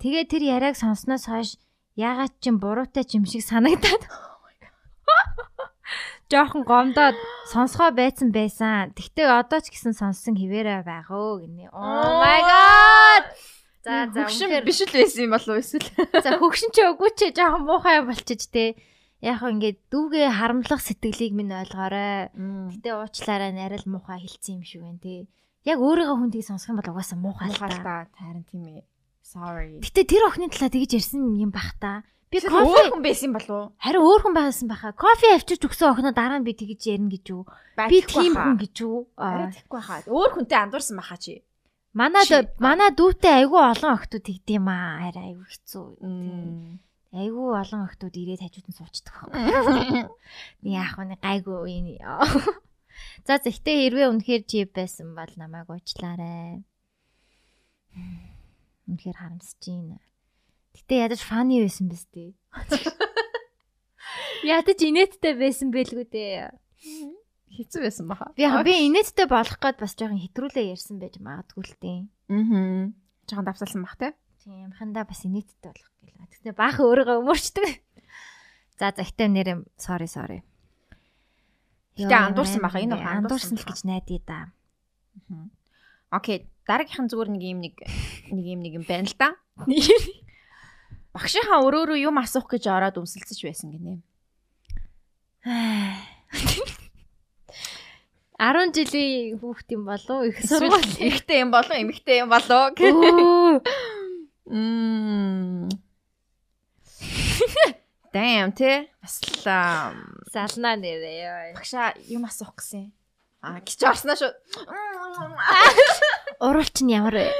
[0.00, 1.50] Тэгээ тэр яриаг сонсноос хойш
[1.96, 4.02] ягаад ч юм буруутай ч юм шиг санагдаад
[6.32, 7.16] жоохон гомдоод
[7.52, 8.96] сонсгоо байцсан байсан.
[8.96, 11.68] Тэгтээ одоо ч гэсэн сонссон хിവэрэ байгао гинэ.
[11.76, 13.24] Oh my god.
[13.82, 15.90] За за үнэхээр биш л байсан юм болов эсвэл.
[16.22, 18.78] За хөгшин ч үгүй ч жоохон муухай болчих тээ.
[19.22, 22.30] Яг ингээд дүүгээ харамлах сэтгэлийг минь ойлгоорой.
[22.34, 25.26] Гэтэ уучлаарай нарай л муухай хэлсэн юм шиг байна тий.
[25.66, 28.06] Яг өөрийнхөө хүндийг сонсох юм бол угаасаа муухай л та.
[28.14, 28.82] Тайран тийм ээ.
[29.22, 29.78] Sorry.
[29.78, 32.02] Гэтэ тэр охины талаа тэгж ярьсан юм бах та.
[32.32, 33.66] Би кофе хүн байсан болов уу?
[33.78, 34.90] Харин өөр хүн байсан баха.
[34.96, 37.42] Кофе авчирч өгсөн охиноо дараа нь би тэгж ярина гэж үү?
[37.92, 38.98] Би тийм хүн гэж үү?
[39.20, 40.00] Арай тэггүй хаа.
[40.08, 41.44] Өөр хүнтэй андуурсан баха чи.
[41.92, 42.24] Манай
[42.56, 45.12] манай дүүтэй айгүй олон охтууд тэгдэм аа.
[45.12, 45.86] Арай айгүй хэцүү.
[47.12, 50.08] Айгүй олон охтууд ирээд хажууд нь суучдаг байхгүй.
[50.72, 51.20] Яах вэ?
[51.20, 52.00] Гайгүй.
[53.28, 56.64] За зэгтээ хэрвээ үнэхээр чи байсан бол намайг уучлаарай.
[58.88, 60.00] Үнэхээр харамсаж байна.
[60.72, 62.32] Гэтэ ядаж фаны байсан биз дээ.
[64.56, 66.56] Ядаж инээдтэй байсан байлгүй дээ.
[67.52, 68.32] Хэцүү байсан баха.
[68.32, 71.98] Би би инээдтэй болох гээд бас жоохон хэтрүүлээ ярьсан байж магадгүй л дээ.
[72.32, 72.88] Аа.
[73.28, 74.16] Жоохон давсалсан бах те.
[74.40, 76.32] Тийм хандаа бас инээдтэй болох гэлээ.
[76.32, 77.68] Тэгтээ баах өөрийгөө өмөрчдөг.
[78.80, 80.40] За захтай нэр sorry sorry.
[82.00, 84.40] Гэтэ андуурсан баха энэ андуурсан л гэж найдаа да.
[86.08, 87.76] Окей, дараагийнхан зүгээр нэг юм нэг
[88.32, 89.36] нэг юм нэг юм байна л да.
[91.12, 94.00] Багшийнхаа өрөөрөө юм асуух гэж ороод өмсөлцөж байсан гинэ.
[98.42, 102.74] 10 жилийн хүүхд юм болов их сургууль ихтэй юм болов эмэгтэй юм болов
[104.50, 105.70] Мм.
[108.12, 109.46] Damn тэ бас л
[110.34, 111.54] салнаа нэрээ.
[111.54, 112.90] Багшаа юм асуух гэсэн.
[113.46, 114.34] Аа гिच орсноо шүү.
[116.44, 117.30] Уруулч нь ямар вэ?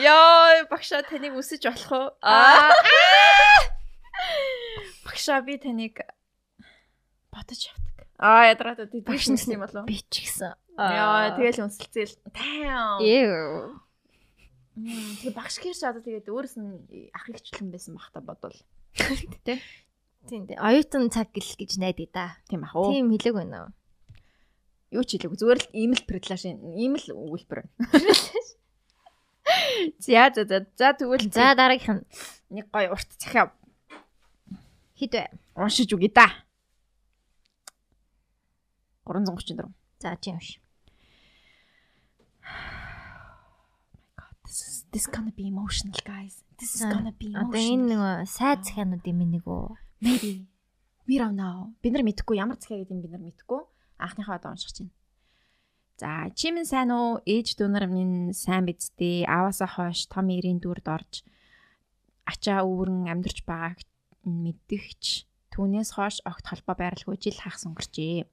[0.00, 2.08] Йоо багшаа таныг үсэж болох уу?
[2.24, 2.72] Аа.
[5.04, 6.00] Багшаа би таныг
[7.28, 7.89] бодож явдаг.
[8.20, 9.88] Аа ядраад тий багш нь юм болов?
[9.88, 10.52] Би ч гэсэн.
[10.76, 12.20] Яа тэгэл үнсэлцээл.
[12.36, 13.00] Тайм.
[13.00, 13.72] Эё.
[14.76, 18.52] Тэгээ багш гэрч одоо тэгээд өөрөөс нь ах ихчлэн байсан бах та бодвол.
[19.48, 19.56] Тэ?
[20.28, 20.60] Тийм дээ.
[20.60, 22.26] Оюутан цаг гэл гэж найдаа да.
[22.44, 22.92] Тийм ах уу.
[22.92, 25.00] Тийм хэлэг байна уу?
[25.00, 25.40] Юу ч хэлээгүй.
[25.40, 27.72] Зүгээр л ийм л предлаш ийм л өгүүлбэр байна.
[29.98, 32.06] За за за за тэгвэл за дараагийнх нь
[32.54, 33.50] нэг гой урт захиа
[34.94, 35.24] хэд вэ?
[35.56, 36.28] Уншиж үгүй да.
[39.10, 39.66] 334.
[39.98, 40.62] За тийм ш.
[44.46, 46.42] This is this gonna be emotional guys.
[46.58, 47.50] This is gonna be emotional.
[47.50, 49.74] Одоо энэ нэг сайд захиануудын минь нэг үү?
[50.02, 50.46] Maybe.
[51.10, 51.74] We don't know.
[51.82, 53.62] Бид нар мэдхгүй ямар захиа гэдэг нь бид нар мэдхгүй.
[53.98, 54.94] Анхныхаа одоо уншиж чинь.
[55.98, 57.18] За, чимэн сайн уу?
[57.26, 59.26] Ээж дүүнэр минь сайн биз дээ.
[59.26, 61.26] Ааваасаа хойш том ирийн дүрд орж
[62.30, 63.82] ачаа өвөрн амьдарч байгааг
[64.24, 68.24] мэддэгч түүнээс хойш огт холбоо байрлахгүй жил хагас өнгөрчээ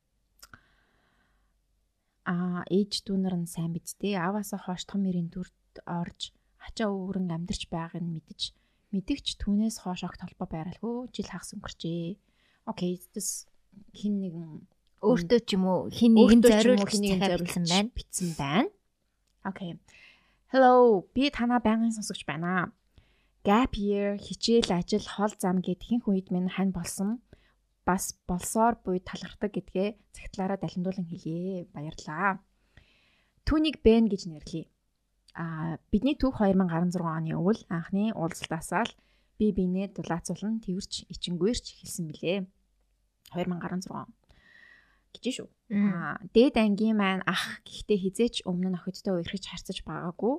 [2.27, 4.19] аа ээж дүүнэр нь сайн биз дээ.
[4.19, 5.55] Ааваасаа хойш том ирийн дүрд
[5.87, 8.51] орж ачаа өвөрн амьдарч байгааг нь мэдэж
[8.91, 12.19] мэдэгч түүнээс хойш огт холбоо байралгүй жил хагас өнгөрчээ.
[12.67, 13.47] Окей, this
[13.95, 14.67] хин нэгэн
[15.03, 17.89] өөртөө ч юм уу хин нэгэн зориулж хин нэгэн зориулсан байна.
[17.95, 18.69] Битсэн байна.
[19.47, 19.71] Окей.
[20.51, 22.75] Hello, би танаа байнгын сонсогч байна.
[23.47, 27.23] Gap year, хичээл, ажил, хол зам гэд хинх үед минь хань болсон
[27.87, 31.71] бас болсоор буй талархдаг гэдгээ цагтлаараа далимдуулан хэлье.
[31.71, 32.43] Баярлаа.
[33.47, 34.67] Түүнийг Бен гэж нэрлэе.
[35.39, 38.93] А бидний түүх 2016 оны өвөл анхны уулзалтаасаа л
[39.39, 42.39] би бинээ дулаацуулан тэрч ичингүйрч хэлсэн билээ.
[43.37, 43.87] 2016
[45.13, 45.47] гэж шүү.
[45.71, 50.35] Аа дээд ангийн маань ах гэхдээ хизээч өмнө нь охидтой уярхаж харцаж байгаагүй.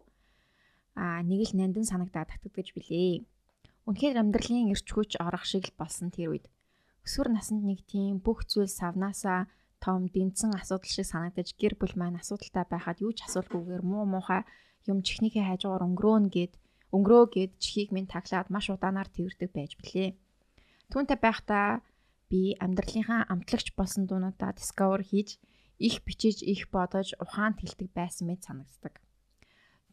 [0.99, 3.25] Аа нэг л нандин санагдаад татгдаж билээ.
[3.87, 6.47] Үнэхээр амьдралын эрч хүч орох шиг л болсон тэр үед
[7.07, 9.51] өсвөр наснд нэг тийм бүх зүйл савнаасаа
[9.85, 14.43] том дэнцэн асуудал шиг санагдаж гэр бүл маань асуудалтай байхад юу ч асуулгүйгээр муу муухай
[14.91, 16.53] юм чихнийхээ хажуугаар өнгөрөөнө гэд
[16.97, 20.17] өнгөрөө гэд чихийг минь таглаад маш удаанаар тэрдэг байж блээ.
[20.91, 21.85] Түүнтэй байхдаа
[22.31, 25.39] би амьдралынхаа амтлагч болсон дуунуудаа discover хийж
[25.79, 28.95] их бичиж их бодож ухаанд хэлдэг байсан мэт санагддаг.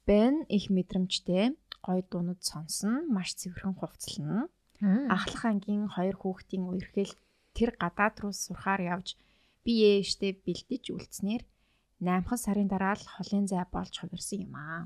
[0.08, 1.46] Бен их мэдрэмжтэй
[1.86, 4.50] гой дуунууд сонсон, маш цэвэрхэн хувцлана
[4.82, 7.14] Ахлах ангийн хоёр хүүхдийн үерхэл
[7.56, 9.16] тэр гадаад руу сурахаар явж
[9.64, 11.44] би ээжтэй бэлдэж үлдснээр
[12.04, 14.84] 8 сарын дараа л холын зай болж хувирсан юм аа.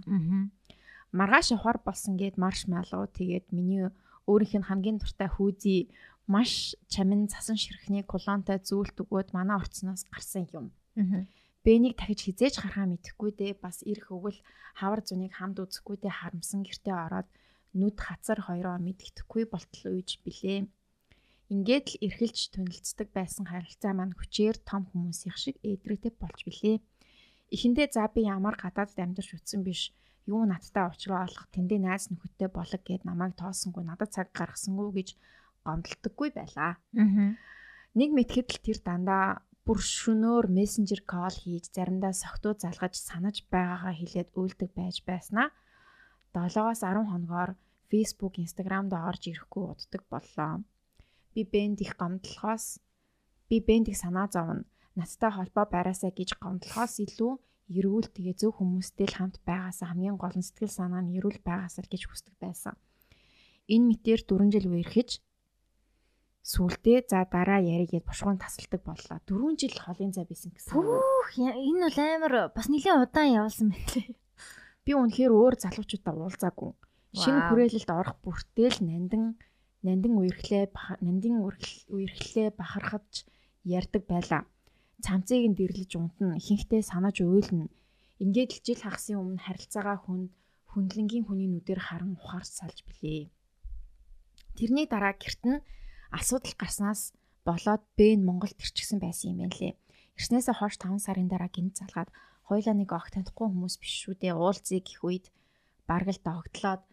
[1.11, 3.89] Маргааш ухаар болсон гэд маршмаллоу тэгээд миний
[4.29, 5.89] өөрийнх нь хамгийн дуртай хүүдий
[6.29, 10.69] маш чамин цасан ширхний колонтой зүйлт өгөөд манай орцноос гарсан юм.
[11.65, 14.37] Бэнийг дахиж хизээж гарахаа мэдэхгүй дээ бас ирэх өвөл
[14.79, 17.27] хавар зуныг хамд үзэхгүй дээ харамсан гэртээ ороод
[17.77, 20.65] нүд хацар хоёроо мэддэхгүй болтол үйж билээ.
[21.49, 26.77] Ингээд л эргэлж тунилцдаг байсан харилцаа маань хүчээр том хүмүүсийн шиг эдрэгтэй болж билээ.
[27.49, 29.89] Эхэндээ за би ямар гадаадд амьдарч үтсэн биш
[30.29, 35.09] юу надтай уулзраа олох тэндээ найз нөхөдтэй болог гэд намайг тоосонгүй надад цаг гаргасангүй гэж
[35.65, 36.77] гомдолдоггүй байлаа.
[36.93, 37.33] Аа.
[37.97, 43.93] Нэг мэтгэд л тэр дандаа бүр шөнөөр мессенжер кол хийж заримдаа согтуу залгаж санаж байгаагаа
[43.97, 45.49] хэлээд үйлдэг байж байснаа
[46.33, 47.57] 7-оос 10 хоногоор
[47.89, 50.63] Facebook, Instagram-д орж ирэхгүй уддаг боллоо.
[51.33, 52.77] Би бэнд их гомдлохоос
[53.49, 54.63] би бэнд их санаа зовно.
[54.93, 57.33] Надтай холбоо байраасаа гэж гомдлохоос илүү
[57.69, 61.85] эрүүл тэгээ зөв хүмүүстэй л хамт байгаасаа хамгийн гол нь сэтгэл санаа нь эрүүл байгаасаа
[61.85, 62.77] гэж хүсдэг байсан.
[63.69, 65.21] Энэ мэтэр 4 жил үерхэж
[66.45, 69.17] сүултээ за дараа яригээд бушгуун тасалдаг боллоо.
[69.25, 70.73] 4 жил холын цай байсан гэсэн.
[70.73, 74.17] Хүүх энэ бол амар бас нэлээд удаан явуулсан байлээ.
[74.89, 76.73] Би үнэхээр өөр залуучуудаа уулзаагүй.
[77.13, 79.37] Шинэ хүрээлэлд орох бүртэл нандин
[79.85, 80.73] нандин үерхлээ
[81.05, 83.29] нандин үерхлээ бахархаж
[83.61, 84.49] ярддаг байлаа.
[85.05, 87.69] Цамцыг нь дэрлэж унтна, ихэнхдээ санаж уйлна.
[88.17, 90.33] Ингээд л жил хагасын өмнө харилцаагаа хүн
[90.73, 93.29] хүндлэнгийн хүний нүдээр харан ухаарч салж билээ.
[94.57, 95.61] Тэрний дараа гэрт нь
[96.09, 97.13] асуудал гарснаас
[97.45, 99.77] болоод Бэн Монголд ирчихсэн байсан юм байна лээ.
[100.17, 102.09] Ирснээсээ хойш 5 сарын дараа гинт залгаад
[102.49, 104.33] хоёлаа нэг огт танихгүй хүмүүс биш шүү дээ.
[104.33, 105.25] Уулзъя гэх үед
[105.87, 106.83] бараг л догтлоод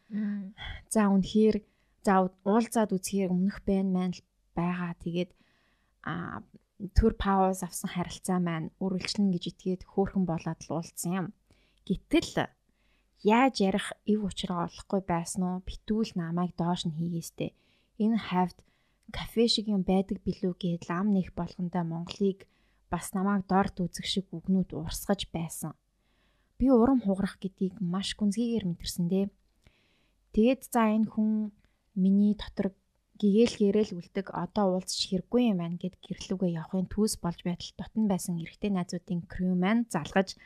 [0.92, 1.56] за үнэхээр
[2.06, 4.14] За уулзаад үзэхээр өмнөх байн маань
[4.54, 4.94] байгаа.
[5.02, 5.30] Тэгээд
[6.06, 6.38] а
[6.94, 11.26] төр пауз авсан харилцаа маань үргэлжлэн гэж итгээд хөөхөн болоод л уулзсан юм.
[11.82, 12.46] Гэтэл
[13.26, 15.66] яаж ярих ив учраа олохгүй байсан уу?
[15.66, 17.50] Битүүл намайг доош нь хийгээстэй.
[17.98, 18.58] Энэ хавьд
[19.10, 22.46] кафе шиг юм байдаг билүү гэд лам нэх болгондоо Монголыг
[22.90, 25.72] бас намайг дорд үзэх шиг үгнүүд урсгаж байсан.
[26.58, 29.26] Би урам хугарах гэдгийг маш гүнзгийгээр мэдэрсэн дээ.
[30.32, 31.52] Тэгээд за энэ хүн
[31.96, 32.72] миний дотор
[33.20, 38.36] гэгээлгээрэл үлдэг одоо уулзч хэрэггүй юм байна гэд гэрлүүгээ явахын түүс болж байтал дотн байсан
[38.44, 40.36] эрэгтэй найзуудын крю маань залгаж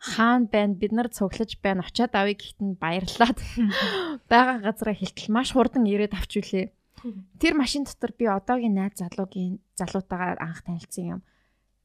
[0.00, 3.38] хаан байна бид нар цуглаж байна очиад авъя гэхтэн баярлаад
[4.32, 6.72] байгаа газараа хилтэл маш хурдан ирээд авчулээ.
[7.40, 11.20] Тэр машин дотор би одоогийн найз залуугийн залуутаагаар анх танилцсан юм.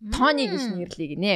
[0.02, 1.36] Тони гэж нэрлэе гинэ.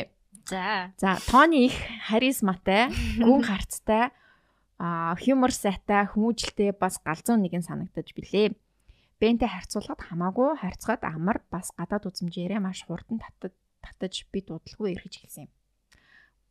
[0.49, 0.93] За.
[0.97, 1.75] За, Тони их
[2.07, 2.89] харизматай,
[3.21, 4.11] гүн харцтай,
[4.79, 8.55] а хьюмор сайтай, хүмүүжлтэй бас галзуун нэгэн санагдаж билээ.
[9.19, 13.51] Бэнтэй харьцуулахад хамаагүй харьцаад амар бас гадаад үзмжээрээ маш хурдан татаж
[13.83, 15.51] татаж би дуудлаггүй эргэж хэлсэн юм.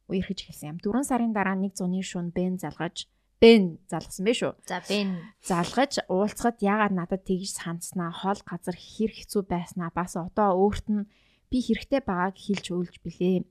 [0.08, 0.78] Үерхэж хэлсэн юм.
[0.80, 3.08] 4 сарын дараа нэг зуны шөнө Бэн залгаж
[3.40, 4.52] Бэн залгасан бэ шүү.
[4.66, 10.56] За Бэн залгаж уулзахад яагаад надад тэгж санснаа хол газар хэр хэцүү байснаа бас одоо
[10.56, 11.08] өөрт нь
[11.50, 13.44] би хэрэгтэй байгааг хэлж өөлж билээ.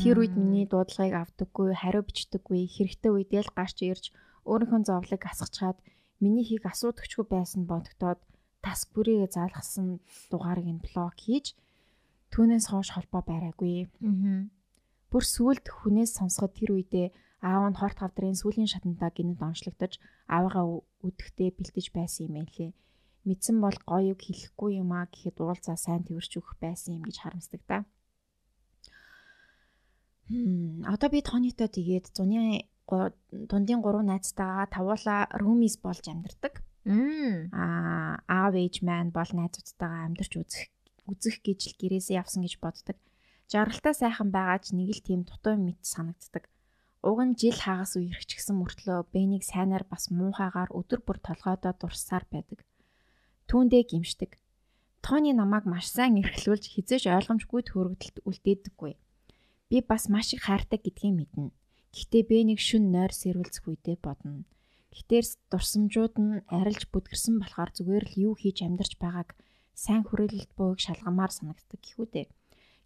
[0.00, 4.04] Тэр үед миний дуудлагыг авдаггүй, хариу бичдэггүй, хэрэгтэй үедээ л гарч ирж
[4.46, 5.78] өөрийнхөө зовлыг асгачаад
[6.22, 8.20] миний хийг асуудагчгүй байсан бодогдоод
[8.62, 9.98] таск бүрийгээ заалгасан
[10.30, 11.58] дугаарыг нь блок хийж
[12.32, 13.90] түүнээс хойш холбоо байгаагүй.
[14.06, 14.46] Аа.
[15.10, 17.08] Бүр сүулт хүнээс сонсоход тэр үедээ
[17.44, 22.72] аав нь хорт гавдрын сүлийн шатантаа гинэд онцлогдож аавыгаа үдэхтэй бэлтэж байсан юм элэ.
[23.24, 27.62] Мэдсэн бол гоёг хэлэхгүй юм а гэхэд уулзаа сайн тэрч өгөх байсан юм гэж харамсдаг
[27.64, 27.88] да.
[30.28, 32.68] Хм одоо би тоонитой тэгээд зуны
[33.50, 36.60] дундын гурван найзтайгаа тавуула румис болж амьдардаг.
[37.56, 40.68] Аа аав ээж маань бол найзуудтайгаа амьдарч үзэх
[41.08, 42.96] үзэх гэж л гэрээсээ явсан гэж боддог.
[43.52, 46.44] Жаргалтай сайхан байгаа ч нэг л тийм дутуу мэд санагддаг.
[47.04, 52.64] Уг нь жил хагас үерхчихсэн мөртлөө Бэнийг сайнаар бас муухайгаар өдөр бүр толгойдоо дурсаар байдаг.
[53.48, 54.40] Түүндээ гимшдэг.
[55.04, 58.92] Тооны намайг маш сайн эрхлүүлж хизээж ойлгомжгүй төрөгдөлт үлдээдэггүй.
[59.68, 61.52] Би бас маш их хайртай гэдгийг мэднэ.
[61.92, 64.48] Гэхдээ Бэнийг шүн нойр сэрүүлцэх үедээ бодно.
[64.94, 69.36] Гэтээр дурсамжууд нь арилж бүдгэрсэн болохоор зүгээр л юу хийж амьдарч байгааг
[69.74, 72.26] сайн хүрээлэлт бууг шалгамаар санагддаг гэхүү дээ.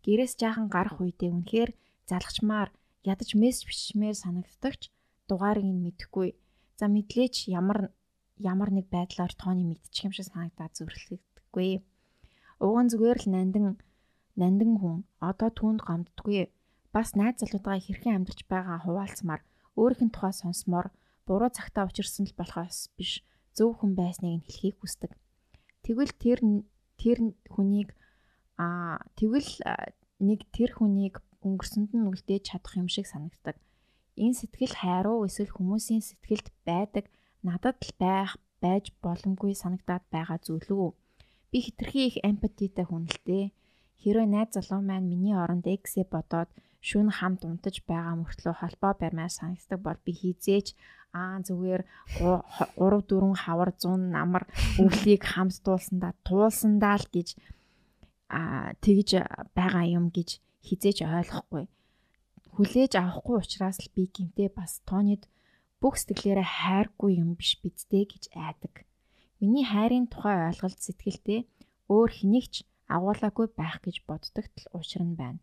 [0.04, 1.70] Гэрээс жаахан гарах үедээ үнэхээр
[2.08, 2.72] залгчмаар
[3.04, 4.88] ядаж мессеж бичмээр санагддагч
[5.28, 6.32] дугаарыг нь мэдэхгүй.
[6.80, 7.92] За мэдлээч ямар
[8.40, 11.82] ямар нэг байдлаар тооны мэдчих юм шиг санагдаад зүрхлэгдэхгүй.
[12.62, 13.66] Уг нь зүгээр л нандин
[14.38, 16.50] нандин хүн одоо түүнд гомддгүй.
[16.94, 19.42] Бас найз залуудаа хэрхэн амьдарч байгаа хуваалцмаар
[19.78, 20.86] өөрийнх нь тухай сонсмоор
[21.26, 23.22] буруу цагтаа учирсан л болохоос биш
[23.56, 25.12] зөв хүн байсныг нь хэлхийг хүсдэг.
[25.84, 26.38] Тэгвэл тэр
[26.98, 27.18] тэр
[27.50, 27.90] хүнийг
[28.58, 29.50] аа тэгвэл
[30.18, 33.56] нэг тэр хүнийг өнгөрсөнд нь үлдээж чадах юм шиг санагддаг.
[34.18, 37.06] Энэ сэтгэл хайруу эсвэл хүмүүсийн сэтгэлд байдаг
[37.48, 38.30] надад л байх
[38.62, 40.90] байж боломгүй санагдаад байгаа зүйл үү?
[41.50, 43.44] Би хитрхи их эмпатитай хүн л дээ.
[44.02, 46.50] Хэрвээ найз залуу маань миний оронд эксээ бодоод
[46.88, 50.66] шүүн хамт унтаж байгаа мөртлөө холбоо барьмаар санагддаг бол би хизээч
[51.18, 51.82] аа зүгээр
[52.20, 54.44] 3 4 хавар 100 намар
[54.82, 57.28] өвлийг хамт дуулсандаа туулсандаа л гэж
[58.38, 59.08] аа тэгж
[59.56, 61.64] байгаа юм гэж хизээж ойлгохгүй.
[62.54, 65.22] Хүлээж авахгүй учраас л би гинтээ бас тоонид
[65.80, 68.86] бүх сэтгэлээрээ хайргүй юм биш бидтэй гэж айдаг.
[69.40, 71.40] Миний хайрын тухай ойлголт сэтгэлдээ
[71.90, 72.54] өөр хэнийгч
[72.90, 75.40] агуулаагүй байх гэж боддогт л уушир нь байна.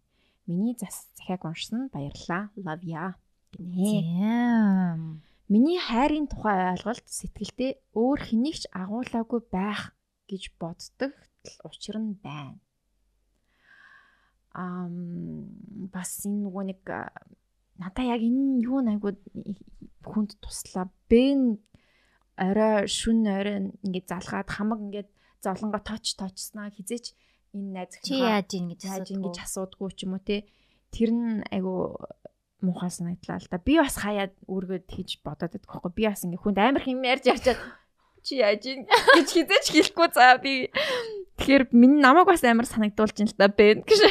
[0.47, 2.51] Миний зас захиаг уншсан баярлаа.
[2.59, 3.15] Love ya
[3.57, 5.21] гинэ.
[5.47, 9.93] Миний хайрын тухай ойлголт сэтгэлдээ өөр хэнийг ч агуулаагүй байх
[10.25, 11.13] гэж боддог
[11.61, 12.57] учир нь байна.
[14.57, 15.45] Ам
[15.93, 16.81] бас энэ нөгөө нэг
[17.79, 19.15] надаа яг энэ юу найгуу
[20.03, 20.87] хүнд туслаа.
[21.09, 21.59] Бэн
[22.39, 25.09] орой шүн орой ингээд залгаад хамаг ингээд
[25.43, 27.15] зовлонго точ точснаа хизээч
[27.55, 30.47] энэ найз чи яаж ийн гэж яаж ийн гэж асуудгүй ч юм уу те
[30.91, 31.95] тэр нь айгу
[32.63, 33.59] муухай санагдлаа л да.
[33.59, 35.91] Би бас хаяад өөргөө хийж бодоод байдаг байхгүй.
[35.95, 37.59] Би бас ингээ хүнд амар хэм ярьж явчаад
[38.25, 40.71] чи яаж ийн гэж хизээч хэлэхгүй за би
[41.39, 44.01] тэгэхээр миний намайг бас амар санагдуулж ин л да бэ гэж.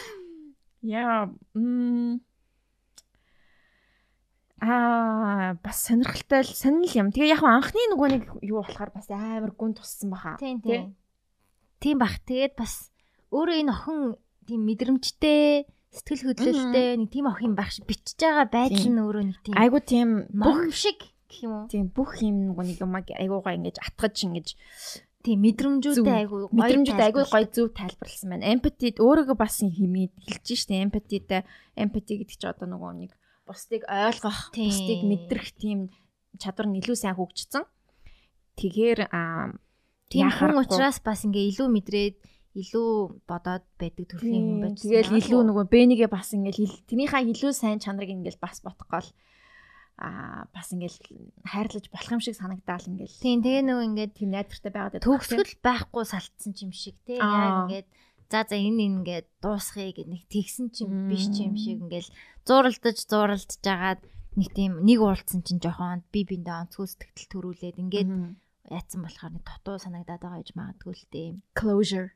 [1.00, 2.20] Яа м
[4.60, 7.08] Аа бас сонирхолтой л сонир юм.
[7.10, 10.36] Тэгээ яг анхны нөгөө нэг юу болохоор бас амар гүн туссан баха.
[10.36, 10.96] Тийм тийм.
[11.80, 12.20] Тийм бах.
[12.28, 12.92] Тэгээд бас
[13.32, 14.00] өөрөө энэ охин
[14.44, 19.38] тийм мэдрэмжтэй сэтгэл хөдлөлтэй нэг тийм охин байх шиг бичиж байгаа байдал нь өөрөө нэг
[19.42, 21.66] тийм айгу тийм бүх шиг гэх юм уу?
[21.72, 24.48] Тийм бүх юм нэг юм айгуугаа ингэж атгаж ингэж
[25.24, 28.50] тийм мэдрэмжүүдээ айгуу мэдрэмжүүд айгуу гоё зөв тайлбарласан байна.
[28.54, 31.42] Empathy өөрийгөө бас химээд хэлж штэ empathyтэй
[31.76, 33.12] empathy гэдэг чинь одоо нөгөө нэг
[33.50, 35.90] бусдыг ойлгох, бусдыг мэдрэх тийм
[36.38, 37.66] чадвар нь илүү сайн хөгжсөн.
[38.54, 39.10] Тэгэхээр
[40.10, 42.16] тийм хүн учраас бас ингээ илүү мэдрээд
[42.54, 42.90] илүү
[43.30, 44.78] бодоод байдаг төрлийн хүн байж.
[44.82, 49.06] Тэгэл илүү нөгөө бэнигээ бас ингээл тэрийнхаа илүү сайн чанарыг ингээл бас ботгоол
[50.00, 50.98] аа бас ингээл
[51.46, 53.22] хайрлаж болох юм шиг санагдаал ингээл.
[53.22, 57.88] Тийм тэгээ нөгөө ингээд тийм найдвартай байгаад төгсгөл байхгүй салтсан юм шиг тий яг ингээд
[58.30, 62.10] за за энэ ингээд дуусхыг гэд нэг тэгсэн чим биш ч юм шиг ингээл
[62.46, 64.00] зууралдаж зууралдж жагаад
[64.38, 68.10] нэг тийм нэг уулцсан чинь жоохон би биндээ онцгой сэтгэл төрүүлээд ингээд
[68.70, 71.30] яатсан болохоор нэг дутуу санагдаад байгаа гэж магадгүй л дээ.
[71.58, 72.14] Closure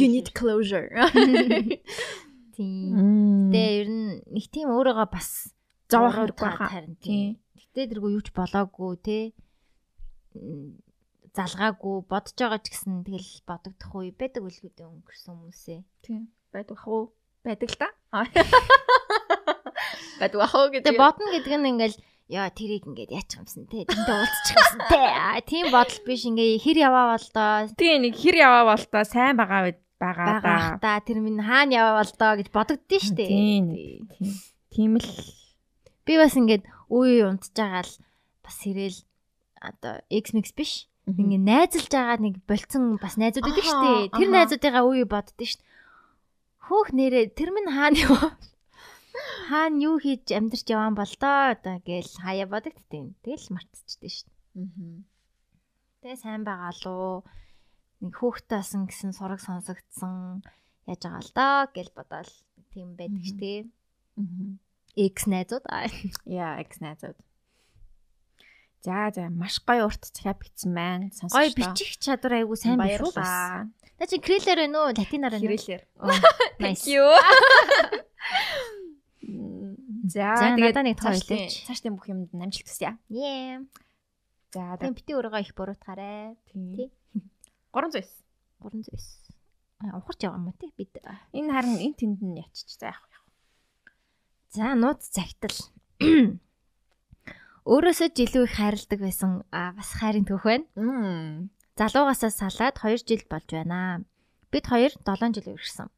[0.00, 0.90] You need closure.
[2.58, 3.52] Тийм.
[3.54, 5.54] Тэгээ ер нь нэг тийм өөрийгөө бас
[5.86, 7.38] зовох хэрэгтэй харин тийм.
[7.54, 9.18] Гэтэ тэргүй юу ч болоогүй те.
[11.38, 15.80] Залгаагүй бодож байгаа ч гэсэн тэгэл бодогдох үе байдаг үлгүүдээ өнгөрсөн хүмүүсээ.
[16.02, 16.34] Тийм.
[16.50, 17.14] Байдаг хөө
[17.46, 17.88] байдаг л та.
[20.18, 20.98] Байдаг хөө гэдэг.
[20.98, 25.06] Бодно гэдэг нь ингээл яа тэрийг ингээд яачих юмсан те тэнтэй уулзчих юмсан те.
[25.46, 26.26] Тийм бодол биш.
[26.26, 30.98] Ингээ хэр яваа бол доо тийм нэг хэр яваа бол доо сайн байгаа байгаа та.
[31.06, 33.30] Тэр минь хаана яваа бол доо гэж бодогддөө штэ.
[33.30, 33.64] Тийм
[34.74, 34.98] тийм.
[34.98, 35.06] Л.
[36.02, 37.94] Би бас ингээд үе унтж байгаа л
[38.42, 38.98] бас ирээл
[39.62, 44.84] одоо X mix биш ингээ найзалж байгаа нэг болцсон бас найзууд байдаг штэ тэр найзуудыгаа
[44.84, 45.64] үе боддөө штэ
[46.68, 48.36] хөөх нэрээ тэр минь хаана яваа
[49.48, 53.16] хаана юу хийж амьдрч яваан бол доо одоо гээл хаяа бодогдтiin.
[53.24, 54.68] Тэгэл мартчихдээ шүү дээ.
[54.68, 55.00] Аа.
[56.04, 57.24] Тэгээ сайн байгаа лу.
[58.04, 60.44] Нэг хөөхтэйсэн гэсэн сураг сонсогдсон
[60.86, 62.32] яаж байгаа л доо гэл бодоол
[62.72, 63.58] тийм байдаг ш тий.
[64.20, 64.60] Аа.
[64.98, 65.64] X найзууд.
[66.26, 67.18] Яа, X найзууд.
[68.82, 71.10] За за маш гоё урт захиа бичсэн байна.
[71.10, 71.34] Сонсогч.
[71.34, 73.66] Гоё бичих чадвар айгу сайн бас.
[73.98, 74.94] Та чи крилэр вэ нүү?
[74.94, 75.58] Латинаар вэ?
[75.58, 75.82] Крилэр.
[76.62, 76.86] Nice.
[76.86, 77.10] Юу?
[80.08, 81.66] За тэгээд нэг тойлооч.
[81.66, 82.94] Цаашдын бүх юмд амжилт хүсье.
[83.10, 83.66] Yeah.
[84.54, 86.38] За тэгээд бити өрөөгөө их буруутгаарай.
[86.48, 86.88] Тий.
[87.74, 88.06] 309.
[88.62, 89.28] 309.
[89.82, 90.94] Аа ухарч яваа юм уу тий бид.
[91.34, 93.18] Энэ харин энэ тэнд нь ячиж за яах вэ?
[94.54, 95.58] За нууц загтал.
[97.68, 101.52] Өөрөөсөө жилүү их хайрладаг байсан аа бас хайрын түүх байна.
[101.76, 104.08] Залуугасаа салаад 2 жил болж байна.
[104.48, 105.92] Бид хоёр 7 жил үргэлжсэн.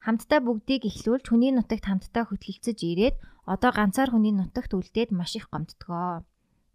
[0.00, 5.52] Хамтдаа бүгдийг эхлүүлж хүний нутагт хамтдаа хөтлөлцөж ирээд одоо ганцаар хүний нутагт үлдээд маш их
[5.52, 6.24] гомдтгоо.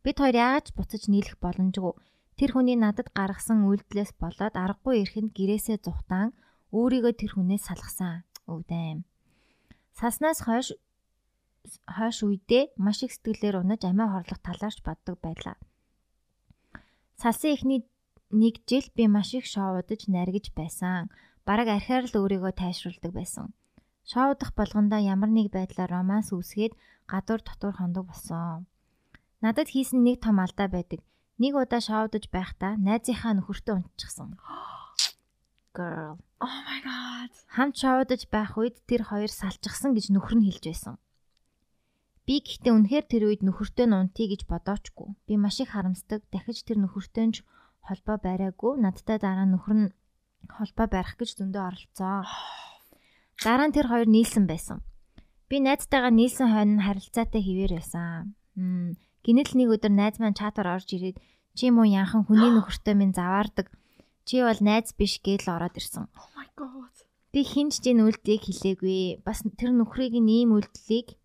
[0.05, 1.97] Бид хоёр яаж буцаж нийлэх боломжгүй.
[2.37, 6.37] Тэр хүний надад гаргасан үйлдэлээс болоод аргагүй ирэхэнд гэрээсээ зүхтаан
[6.69, 8.21] өөрийгөө тэр хүнээс салгасан.
[8.45, 9.09] Өвдөм.
[9.97, 10.77] Саснаас хойш
[11.87, 15.55] хойш үедээ маш их сэтгэлээр унаж амиа хорлох талаарч боддог байлаа.
[17.21, 17.81] Салсан ихний
[18.31, 21.09] нэг жил би маш их шоудаж наргиж байсан
[21.47, 23.53] бараг архиар л өөрийгөө тайшруулдаг байсан.
[24.03, 26.75] Шоу дах болгондоо ямар нэг байдлаар романс үүсгээд
[27.07, 28.67] гадуур дотор хондог болсон.
[29.39, 30.99] Надад хийсэн нэг том алдаа байдаг.
[31.39, 34.39] Нэг удаа шоудаж байхдаа найзынхаа нөхөртөө унтчихсан.
[35.75, 36.19] Girl.
[36.43, 37.31] Oh my god.
[37.55, 40.95] Хамт шоудаж байх үед тэр хоёр салчихсан гэж нөхөр нь хэлж байсан.
[42.23, 45.11] Би гэхдээ үнэхээр тэр үед нөхөртөө нь унтъя гэж бодоочгүй.
[45.27, 46.23] Би маш их харамсдаг.
[46.31, 47.43] Дахиж тэр нөхөртөө нь
[47.83, 48.79] холбоо бариагүй.
[48.79, 49.93] Надтай дараа нөхөр нь
[50.47, 52.23] холбоо барих гэж зөндөө оролцсон.
[53.43, 54.79] Дараа нь тэр хоёр нийлсэн байсан.
[55.51, 58.39] Би найзтайгаа нийлсэн хойно харилцаатай хിവэр байсан.
[58.55, 61.19] Гинэл нэг өдөр найз маань чатаар орж ирээд
[61.59, 63.67] чи юм уу янхан хүний нөхөртэй минь заваардаг.
[64.23, 66.07] Чи бол найз биш гээл ороод ирсэн.
[66.15, 66.95] Oh my god.
[67.35, 69.27] Би хинч чинь үлдгийг хэлээгүй.
[69.27, 71.19] Бас тэр нөхрийг ийм үлдлийг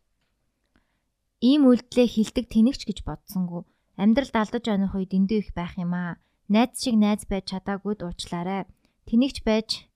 [1.40, 3.62] ийм үлдлээ хилдэг тэнэгч гэж бодсонгүй.
[3.98, 6.18] Амьдралд алдаж оных үед эндүү их байх юм аа.
[6.50, 8.66] Найз шиг найз байж чадаагүй дуучлаарай
[9.06, 9.90] тэнэгч байж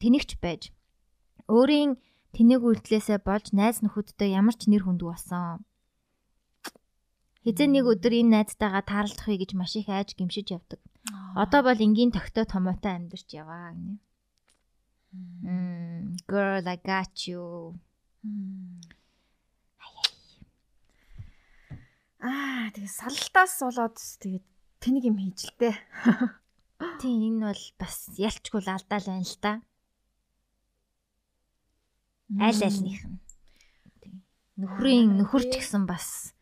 [0.00, 0.62] тэнэгч байж
[1.50, 1.98] өөрийн
[2.34, 5.66] тэнэг үйлдэлээсээ болж найз нөхөдтэй ямар ч нэр хүндүү болсон.
[7.42, 10.80] Хизээ нэг өдөр энэ найзтайгаа таарлахыг гэж маш их айж гимшиж явдаг.
[11.34, 13.98] Одоо бол энгийн тогтоо томоотой амьдарч яваа гинэ.
[16.28, 17.74] Girl I got you.
[22.20, 24.44] Аа тэгээ саллтаас болоод тэгээд
[24.84, 25.74] тэнэг юм хийж л тээ.
[27.00, 29.52] Тийм энэ бол бас ялчгүй алдаа л байна л та.
[32.36, 33.18] Аль альных нь.
[34.60, 36.36] Нөхрийн нөхөр ч гэсэн бас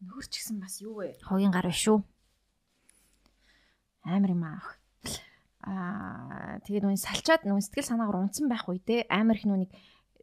[0.00, 1.20] нөхөр ч гэсэн бас юу вэ?
[1.20, 2.00] Хогийн гар биш шүү.
[4.08, 4.80] Амар юм аах.
[5.68, 9.72] Аа тэгээд нүн салчаад нүн сэтгэл санаагаар унтсан байх үедээ амар их нүник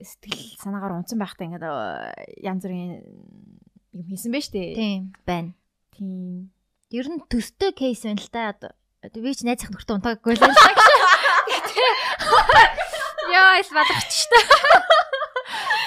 [0.01, 1.65] сэтгэл санаагаар унтсан байхдаа ингээд
[2.41, 3.01] янз бүрийн
[3.93, 4.75] юм хийсэн байж тээ.
[4.75, 5.51] Тийм байна.
[5.95, 6.51] Тийм.
[6.91, 8.75] Ер нь төстэй кейс байна л.
[9.01, 10.55] Одоо би ч найзах нөхөртөө унтаагүй л байна.
[13.31, 15.01] Яа, ис балгач шүү дээ.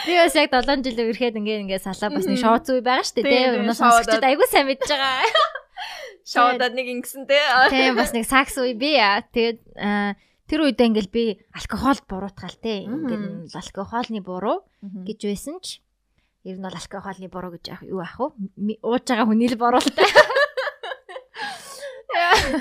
[0.05, 3.25] Би бас яг 7 жил ирэхэд ингээ ингээ салаа бас нэг шоу зүй байгаа шүү
[3.25, 3.65] дээ.
[3.65, 3.73] Тийм.
[3.73, 5.25] Сонсогчд айгүй сайн мэдж байгаа.
[6.25, 7.41] Шоудад нэг ингэсэн те.
[7.73, 9.25] Тийм бас нэг сакс үе би яа.
[9.25, 9.61] Тэгээд
[10.49, 11.25] тэр үедээ ингээл би
[11.57, 12.85] алкогол буруутгаал те.
[12.85, 15.84] Ингээд алкоголны буруу гэж байсан ч
[16.45, 18.77] ер нь бол алкоголны буруу гэж юу ах вэ?
[18.85, 20.05] Ууж байгаа хүний л буруу л та.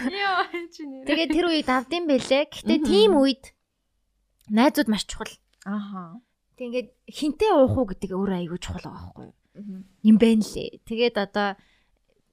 [0.07, 1.03] Яа чи нэр.
[1.03, 2.43] Тэгээд тэр үед авдсан бэлээ.
[2.47, 3.51] Гэтэ тийм үед
[4.47, 5.29] найзууд маш чухал.
[5.67, 6.23] Аха.
[6.55, 9.83] Тэг ингээд хинтээ уух уу гэдэг өөрөө айгүй чухал байгаа байхгүй юу?
[10.07, 10.79] Юм байна лээ.
[10.87, 11.59] Тэгээд одоо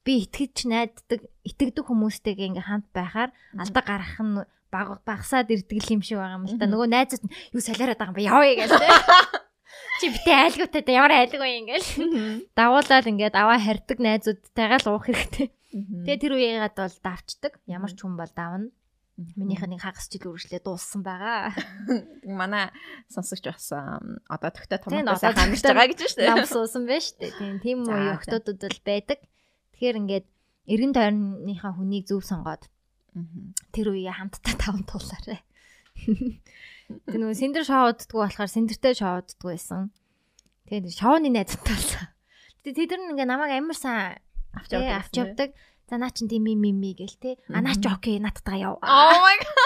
[0.07, 3.29] би итгэж найддаг, итгэдэг хүмүүстэйгээ ингээ хамт байхаар
[3.59, 4.41] алда гарах нь
[4.71, 6.65] баг багсаад ирдэг юм шиг байгаа юм л та.
[6.65, 8.71] Нөгөө найзууд нь юу солиороод байгаа юм ба явъя гэж.
[10.01, 11.89] Чи битээ айлгуутай да ямар айлгүй ингээл.
[12.57, 15.47] Давуулаад ингээд аваа харьдаг найзуудтайгаа л уух хэрэгтэй.
[15.71, 17.53] Тэгээ тэр үеийгээд бол давчдаг.
[17.69, 18.73] Ямар ч хүн бол давна.
[19.37, 21.53] Минийх нэг хагас жил үргэлжлээ дууссан байгаа.
[22.25, 22.73] Манай
[23.11, 26.31] сонсогч бас одоо төгтө томоос хамж байгаа гэж байна шүү дээ.
[26.33, 27.31] Нам суусан байна шүү дээ.
[27.37, 29.19] Тийм тийм үе охтуудад бол байдаг.
[29.77, 30.27] Тэгэхээр ингээд
[30.65, 32.65] эргэн тойрныхаа хүнийг зөв сонгоод
[33.75, 35.39] тэр үеийг хамтдаа таван туулаарай.
[37.07, 39.91] Тэр нөгөө синдер шоуддггүй болохоор синдертэй шоуддггүй байсан.
[40.67, 42.05] Тэгээд шоуны найзтай болсон.
[42.63, 44.19] Тэгээд тэд нар ингээ намайг амар сайн
[44.55, 45.51] авч авч явдаг.
[45.89, 47.35] За наа чин тийм юм юм гэл те.
[47.51, 48.79] А наа ч окей надтайгаа яв.
[48.79, 49.59] Oh my god.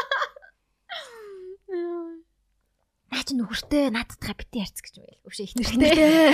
[3.13, 5.21] Наа чин нөхөртэй надтайгаа бити ярьц гэж байл.
[5.29, 6.33] Өвшөө их нэртэй.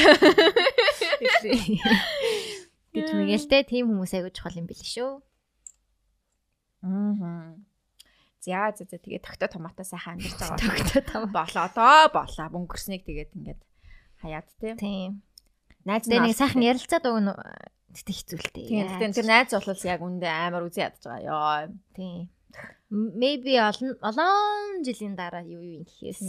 [2.96, 3.58] гэж мэгэл те.
[3.68, 5.20] Тийм хүмүүс айгуу чухал юм бэл шүү.
[6.88, 7.56] Аа.
[8.42, 10.58] За за за тэгээ тогтоо томатоо сайхан амьдарч байгаа.
[10.58, 11.24] Тогтоо том.
[11.30, 13.62] Болоо доо болоо өнгөрснийг тэгээд ингээд
[14.18, 14.74] хаяад те.
[14.82, 15.22] Тийм.
[15.86, 17.38] Найз нэг сайхан ярилцаад өгнө
[17.94, 18.66] тэгтээ хэцүүлтэй.
[18.66, 18.86] Тийм.
[18.98, 21.22] Тэгэхээр тэр найз бол яг үндэ амар үзий ядж байгаа.
[21.22, 21.70] Йоо.
[21.94, 22.34] Тийм.
[22.90, 26.26] Maybe олон олон жилийн дараа юу юу гэхээс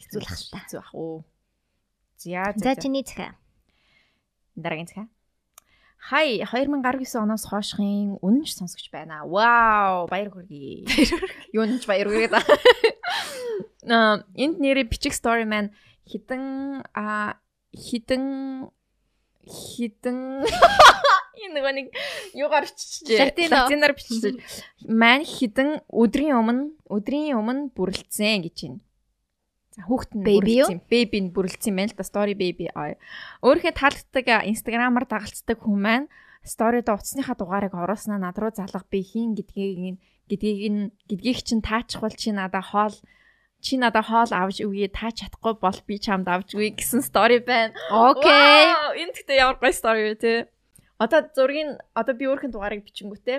[0.00, 0.64] хэцүүлэх та.
[0.64, 1.28] Хэцүү ах уу.
[2.16, 3.36] За За чиний цахаа.
[4.56, 5.12] Дараагийн цахаа.
[5.98, 9.26] Хай 2019 оноос хоошхын үнэнч сонсогч байна.
[9.26, 10.86] Вау, баяр хүргэе.
[11.52, 12.38] Юунч баяр хүргэе.
[13.90, 15.74] Аа, энд нэрээ бичих story man
[16.08, 17.36] хитэн а
[17.74, 18.70] хитэн
[19.44, 20.46] хитэн
[21.42, 21.86] энэ нөгөө нэг
[22.34, 23.50] юугаар биччихжээ.
[23.52, 24.38] Латинаар биччихжээ.
[24.88, 28.80] Мань хитэн өдрийн өмнө өдрийн өмнө бүрлцсэн гэж байна.
[29.78, 30.80] Хүүхэд нь бүрлцсэн.
[30.90, 32.66] Бэби нь бүрлцсэн байна л да story baby.
[32.74, 36.06] Өөрийнхөө таалагддаг инстаграмаар дагалцдаг хүн маань
[36.42, 39.98] сторид утасныхаа дугаарыг оруулснаа над руу залга би хийн гэдгийг
[40.28, 42.94] гэдгийг нь гэдгийг чинь таачхвал чи надаа хоол
[43.60, 47.74] чи надаа хоол авч өгье та чадахгүй бол би чамд авч өгье гэсэн story байна.
[47.90, 49.02] Окей.
[49.02, 50.32] Энэ гэхдээ ямар гоё story вэ те.
[50.98, 53.38] Одоо зургийг одоо би өөрхөн дугаарыг бичингүүтээ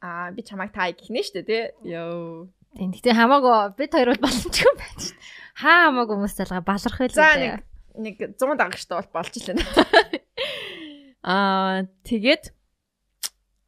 [0.00, 1.58] аа би чамайг таа гихнэ штэ те.
[1.84, 2.48] Йоо.
[2.76, 5.16] Гэтэ хамаагүй бид хоёр бол боломжгүй байна шүү.
[5.56, 7.16] Хаа хамаагүй хүмүүс залгаа баларх байл.
[7.16, 7.64] За нэг
[7.96, 9.56] нэг 100 дагагчтай бол болж илээ.
[11.24, 12.52] Аа тэгээд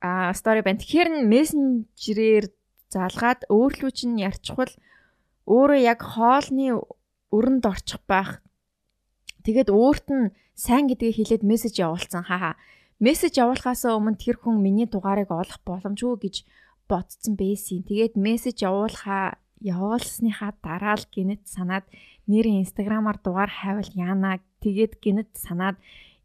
[0.05, 0.85] аа story байна.
[0.85, 2.53] Тэгэхээр мессенжерээр
[2.93, 4.71] залгаад өөрлөө чинь ярьчихвал
[5.49, 6.77] өөрөө яг хоолны
[7.33, 8.45] өрөнд орчих байх.
[9.49, 12.29] Тэгээд өөрт нь сайн гэдгийг хэлээд мессеж явуулсан.
[12.29, 12.61] Хаа
[13.01, 16.37] мессеж явуулахаас өмнө тэр хүн миний дугаарыг олох боломжгүй гэж
[16.85, 17.81] ботцсон байсан.
[17.81, 21.85] Тэгээд мессеж явуулахаа явуулсныхаа дараа л гинэт санаад
[22.31, 24.41] нэрийн инстаграмаар дугаар хайвал яана.
[24.63, 25.77] Тэгээд гинэт санаад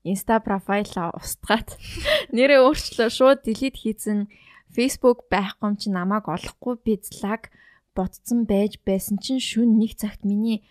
[0.04, 1.78] инста профайлаа устгаад
[2.36, 4.28] нэрээ өөрчлөө шууд delete хийсэн
[4.76, 7.54] Facebook байхгүй юм чи намайг олохгүй бизлаг
[7.96, 10.66] ботцсон байж байсан чинь шүн нэг цагт миний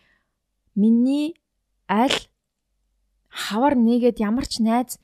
[0.75, 1.39] миний
[1.89, 2.19] аль
[3.31, 4.99] хавар нэгэд ямар ч найз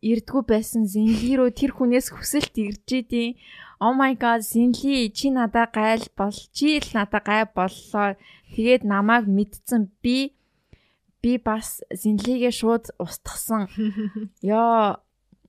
[0.00, 3.36] ирдгүү байсан зинли рүү тэр хүнээс хүсэлт ирж идэв.
[3.80, 8.16] Oh my god, зинли чи надаа гайл бол чи л надаа гай боллоо.
[8.54, 10.34] Тэгээд намайг мэдсэн би
[11.24, 13.68] би бас зинлигээ шууд устгасан.
[14.44, 15.00] Яа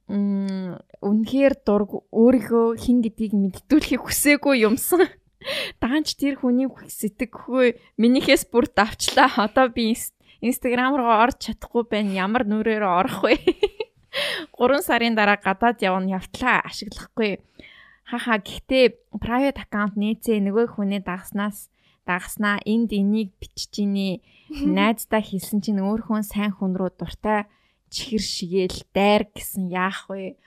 [0.07, 5.09] үнэхээр дург өөрийгөө хин гэдгийг мэдтүүлэхийг хүсээгүй юмсан.
[5.81, 9.29] Даанч тэр хүний сэтгэхгүй минийхээс бүр давчлаа.
[9.35, 9.97] Одоо би
[10.45, 12.13] Instagram руу орж чадахгүй байна.
[12.13, 13.35] Ямар нүрээр орох вэ?
[14.55, 17.43] 3 сарын дараа гадаад явна явтлаа ашиглахгүй.
[18.05, 21.73] Хаха гэхдээ private account нээцээ нөгөө хүнээ дагснаас
[22.05, 24.21] дагснаа энд энийг бичиж ини
[24.77, 27.49] найздаа хэлсэн чинь өөр хүн сайн хүн рүү дуртай
[27.89, 30.37] чихэр шигээл дайр гэсэн яах вэ?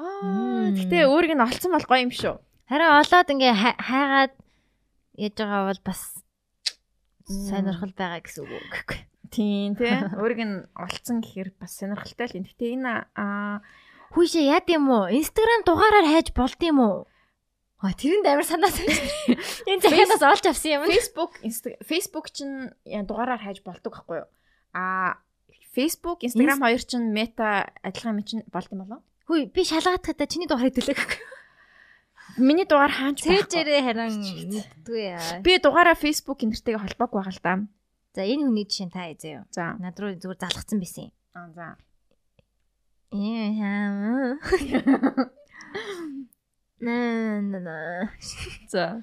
[0.00, 2.40] Аа гэтээ өөрийг нь олцсон бол гоё юм шүү.
[2.72, 4.32] Харин олоод ингээ хайгаад
[5.20, 6.00] яаж байгаа бол бас
[7.28, 9.00] сонирхол байгаа гэсэн үг гэхгүй.
[9.32, 9.88] Тийм тий.
[10.20, 12.44] Өөрийг нь олцсон гэхээр бас сонирхолтой л юм.
[12.44, 13.64] Гэтэ энэ аа
[14.12, 15.08] Хүйшээ яад юм уу?
[15.08, 17.08] Instagram дугаараар хайж болд юм уу?
[17.80, 18.92] А тэрэнд амар санаа сонь.
[19.72, 20.82] Энэ захианаас олж авсан юм.
[20.84, 21.32] Facebook
[21.80, 24.28] Facebook чинь дугаараар хайж болдог байхгүй юу?
[24.76, 25.16] А
[25.72, 29.00] Facebook, Instagram хоёр чинь мета адилхан юм чинь болд юм болоо?
[29.24, 31.20] Хүй би шалгаадахтаа чиний дугаар хэдүүлээ гэхгүй.
[32.36, 35.40] Миний дугаар хаанч Цээжэрээ харин мэддгүй яа.
[35.40, 37.52] Би дугаараа Facebook энтертэйгээ холбоогүй байгаа л да.
[38.12, 39.44] За энэ хүний жишээ та эзээ юу?
[39.56, 39.72] За.
[39.80, 41.14] Над руу зүгээр залгацсан байсан юм.
[41.32, 41.66] Аа за.
[43.08, 43.56] Ээ.
[46.84, 46.96] Нэ
[47.40, 47.76] нэ нэ.
[48.68, 49.00] За.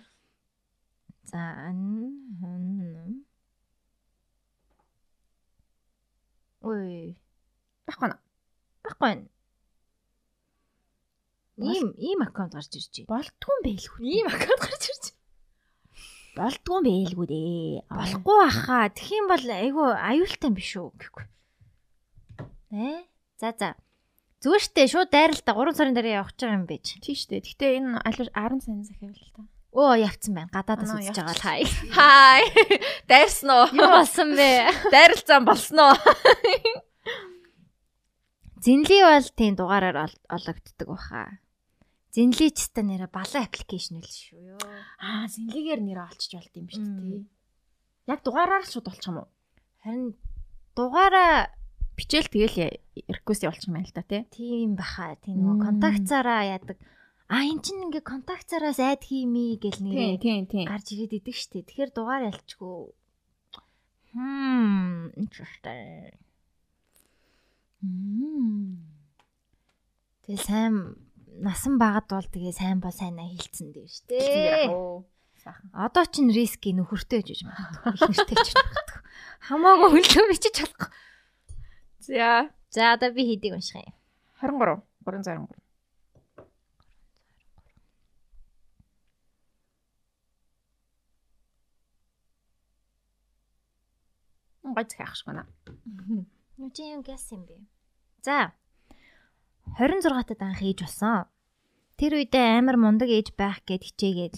[1.25, 1.41] За.
[6.61, 7.17] Ой.
[7.89, 8.13] Баггүй.
[8.85, 9.13] Баггүй.
[11.59, 13.09] Ийм ийм аккаунт гарч ирж байна.
[13.09, 14.01] Болтгүй юм байлгүй.
[14.05, 15.18] Ийм аккаунт гарч ирж байна.
[16.37, 17.83] Болтгүй юм байлгүй дээ.
[17.89, 18.79] Болохгүй баха.
[19.09, 21.25] Юм бол айгүй аюултай биш үү гэхгүй.
[22.73, 23.05] Э?
[23.41, 23.73] За за.
[24.39, 26.85] Зүгээр штэ шууд дайралтаа 3 сарын дараа явах гэж байгаа юм байж.
[27.01, 27.43] Тийш дээ.
[27.43, 28.31] Гэтэ энэ 10
[28.63, 29.43] сая захиав л та.
[29.75, 30.49] Оо явцсан байна.
[30.53, 31.61] Гадаадас үзэж байгаа л хай.
[31.93, 32.41] Хай.
[33.09, 33.65] Дайрсан уу?
[33.75, 34.49] Юу болсон бэ?
[34.93, 35.97] Дайралцсан болсон уу?
[38.63, 41.37] Зинли бол тийм дугаараар ологддог баха.
[42.09, 44.61] Зинли ч та нэрэ балан аппликейшн үл шүү ёо.
[44.97, 47.21] Аа, зинлигээр нэрээ олчиж болд юм биш үү?
[48.09, 49.29] Яг дугаараар шууд олчих юм уу?
[49.85, 50.17] Харин
[50.73, 51.53] дугаараа
[51.93, 52.81] бичээл тэгэл
[53.13, 54.25] реквест явуулчих юм байна л да тий.
[54.33, 55.21] Тийм баха.
[55.21, 56.77] Тийм нөгөө контактцаараа яадаг.
[57.29, 60.17] А эн чинь ингээ контактцаараас айд хиймий гэл нэрээ.
[60.65, 61.61] Гарч ирээд идэг штэ.
[61.61, 62.89] Тэгэхээр дугаар ялчгүй.
[64.17, 66.17] Хм, interesting.
[67.85, 68.81] Мм.
[70.25, 70.97] Тэгэл сайн
[71.39, 74.19] насан багад бол тэгээ сайн бол сайнаа хилцэн дээ штэ.
[75.73, 77.95] Одоо ч н риски нөхөртэй гэж магадгүй.
[77.95, 79.01] Их нэртэй ч магадгүй.
[79.47, 80.89] Хамаагүй хөлөө бичиж чадахгүй.
[82.03, 82.51] За.
[82.69, 83.95] За одоо би хийдийг унших юм.
[84.43, 84.83] 23.
[85.07, 85.59] 323.
[94.79, 95.45] гой захиах шиг байна.
[96.57, 97.57] Нүч юм гэс юм бэ.
[98.23, 98.53] За.
[99.77, 101.29] 26 тад анх ээж болсон.
[101.99, 104.35] Тэр үедээ амар мундаг ээж байх гэд хичээгээд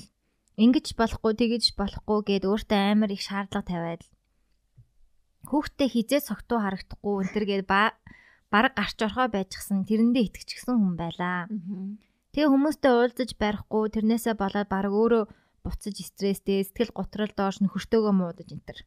[0.60, 4.02] ингэж болохгүй тэгэж болохгүй гэд өөртөө амар их шаардлага тавиад
[5.50, 7.98] хүүхдээ хизээ согтуу харагдахгүй энэ төргээд ба
[8.54, 11.50] бараг гарч орхоо байжчихсан тэрэндээ итгэчихсэн хүн байлаа.
[12.32, 15.24] Тэгээ хүмүүстэй уулзаж барихгүй тэрнээсээ болоод бараг өөрөө
[15.66, 18.78] буцаж стресстэй сэтгэл готрол доош нөхөртөөгөө муудаж энтер.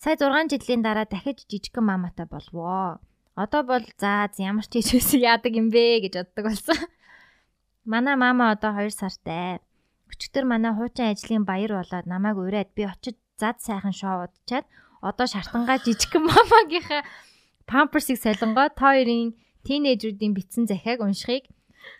[0.00, 3.00] Сая 6 жилийн дараа дахиж жижигхэн маматай болвоо.
[3.40, 6.76] Одоо бол за ямар ч хийжсэн яадаг юм бэ гэж боддог болсон.
[7.88, 9.64] Манай мама одоо 2 сартай.
[10.12, 14.66] Өчигдөр манай хуучин ажлын баяр болоод намайг ураад би очиж зад сайхан шоу удчаад
[15.00, 17.02] одоо шартангаа жижигхэн мамагийнхаа
[17.64, 19.32] памперсыг солонгоо та хоёрын
[19.64, 21.48] тинейжруудын битсэн захиаг уншихыг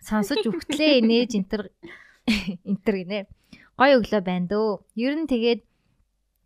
[0.05, 1.72] сонсож өгтлээ нээж энтер
[2.68, 3.20] энтер гинэ.
[3.80, 4.84] Гой өглөө байна дөө.
[4.93, 5.64] Ер нь тэгээд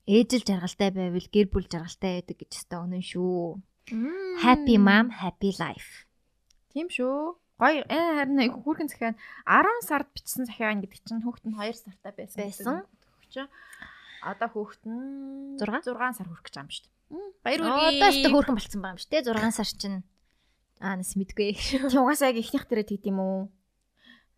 [0.06, 3.58] ээжил жаргалтай байвал гэр бүл жаргалтай байдаг гэж өстой өнөн шүү.
[3.86, 6.08] Happy mom, happy life.
[6.72, 7.36] Тийм шүү.
[7.60, 9.12] Гой э харин их хүүхэн захиа
[9.44, 12.40] 10 сард бичсэн захиа гэдэг чинь хүүхэд нь 2 сартай байсан.
[12.40, 12.76] Байсан.
[13.28, 13.44] Чи
[14.24, 16.94] одоо хүүхэд нь 6 6 сар хүрэх гэж байгаа юм шүү дээ.
[17.44, 17.92] Баяр үргээ.
[17.92, 19.22] Одоо ч хөөрхөн болцсон байгаа юм шүү дээ.
[19.28, 20.00] 6 сар чинь
[20.80, 21.50] аа нас мэдгүй.
[22.00, 23.52] Угаасаа яг ихнийх дээрээ тэгд юм уу?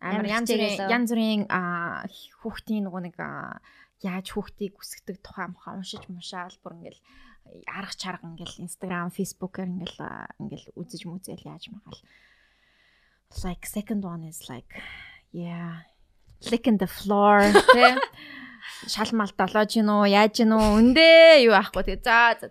[0.03, 3.15] Амар янз бүрийн янз бүрийн хүүхдийн нөгөө нэг
[4.03, 7.01] яаж хүүхдийг үсгдэг тухай мохоо уншиж мушаал бүр ингээл
[7.67, 9.97] арга чарга ингээл Instagram, Facebook-аар ингээл
[10.41, 11.99] ингээл үзэж мүзэл яаж магаал.
[13.43, 14.71] Like second one is like
[15.31, 15.83] yeah,
[16.51, 17.43] licking the floor
[18.87, 22.47] шалмал долоож гин үү, яаж гин үү, өндөө юу аахгүй тэгээ за за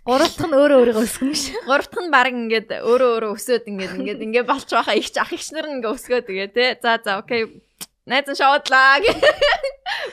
[0.00, 1.52] Гурав дахь нь өөрөө өөрийгөө өсгөн ш.
[1.68, 5.32] Гурав дахь нь баг ингээд өөрөө өөрөө өсөөд ингээд ингээд ингээд болж байхаа их ах
[5.36, 6.80] их нар ингээд өсгөө тэгээ тэ.
[6.80, 7.60] За за окей.
[8.10, 8.98] Найз нь шоодлаа.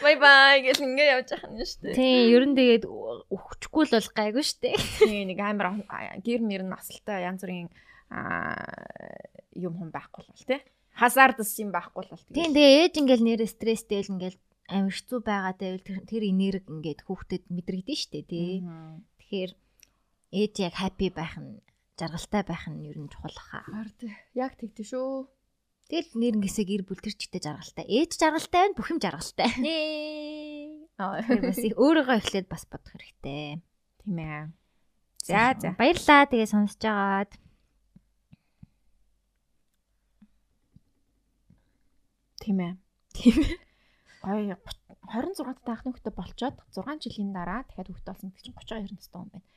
[0.06, 1.98] Бай бай гэл ингээд явж байгаа юм шүү дээ.
[1.98, 2.86] Тийм, ер нь тэгээд
[3.34, 4.78] өгчихгүй л бол гайгүй шүү дээ.
[5.02, 5.68] Тийм, нэг амар
[6.22, 7.70] гэр мэр нь насалтай янз бүрийн
[9.58, 10.62] юм хүн байхгүй л тэ.
[10.94, 12.54] Хазардс юм байхгүй л тийм.
[12.54, 14.38] Тэгээ ээж ингээл нэр стресстэй л ингээл
[14.70, 18.52] амар хэцүү байгаадаа тэр энерги ингээд хүүхдэд мэдрэгдэн шүү дээ тий.
[19.22, 19.52] Тэгэхээр
[20.38, 21.62] ээж яг happy байх нь
[21.98, 23.66] жаргалтай байх нь ер нь чухал хаа.
[24.38, 25.26] Яг тэгдэ шүү.
[25.88, 27.86] Тэгэл нэрнгээсээ гэр бүл тэр чигтээ жаргалтай.
[27.88, 29.48] Ээж жаргалтай байна, бүх юм жаргалтай.
[29.64, 30.92] Нээ.
[31.00, 33.64] Аа бас өөрийгөө эхлээд бас бодох хэрэгтэй.
[34.04, 34.52] Тийм ээ.
[35.24, 35.72] За за.
[35.80, 37.32] Баярлаа тэгээ сонсож байгаад.
[42.44, 42.74] Тийм ээ.
[43.16, 43.56] Тийм ээ.
[44.28, 44.44] Гой
[45.08, 48.60] 26 таах нөхдөд болчоод 6 жилийн дараа дахиад хөвгт болсон гэдэг чинь
[48.92, 49.48] 32 настай хүн байна.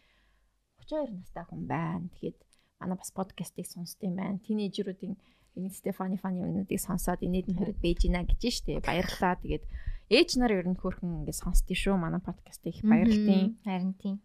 [0.87, 2.07] 32 настай хүн байна.
[2.23, 2.39] Тэгээд
[2.79, 4.39] манай бас подкастыг сонсд юм байна.
[4.47, 5.19] Тинейжруудын
[5.57, 8.85] энэ Стефани фаны өмнөдийг сонсоод инээд нь хэрэг бэж гинэ гэж штэ.
[8.85, 9.39] Баярлалаа.
[9.43, 9.65] Тэгээд
[10.11, 11.97] ээж нар ер нь хөөрхөн ингээд сонсдгий шүү.
[11.99, 14.19] Манай подкастыг их баярлтیں۔ Харин тийм.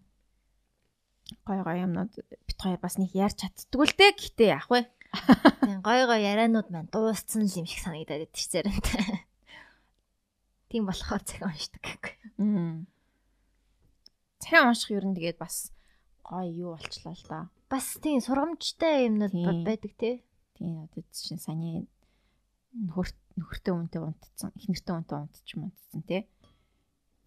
[1.45, 2.13] Гой гой юмнууд
[2.45, 4.11] бит хоёр бас нэг ярьж чаддгүй л дээ.
[4.13, 4.85] Гэтэ яах вэ?
[5.81, 9.25] Гой гой ярианууд маань дууссан л юм шиг санагдаад байдаг ч зэрэнтэй.
[10.69, 12.13] Тийм болохоор цахим уншдаг гэхгүй.
[12.41, 12.85] Аа.
[14.41, 15.71] Цахим унших ер нь тэгээд бас
[16.21, 17.39] гой юу болчлаа л да.
[17.69, 20.21] Бас тийм сургамжтай юмнууд байдаг тий.
[20.55, 21.87] Тийм одоо чинь саний
[22.75, 23.07] нөхөр
[23.39, 26.23] нөхөртэй үнтэй унтцсан, их нэртэй үнтэй унтчих юм унтцсан тий.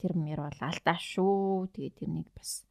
[0.00, 1.68] Тэр мөр бол алдаа шүү.
[1.72, 2.64] Тэгээд тэрнийг бас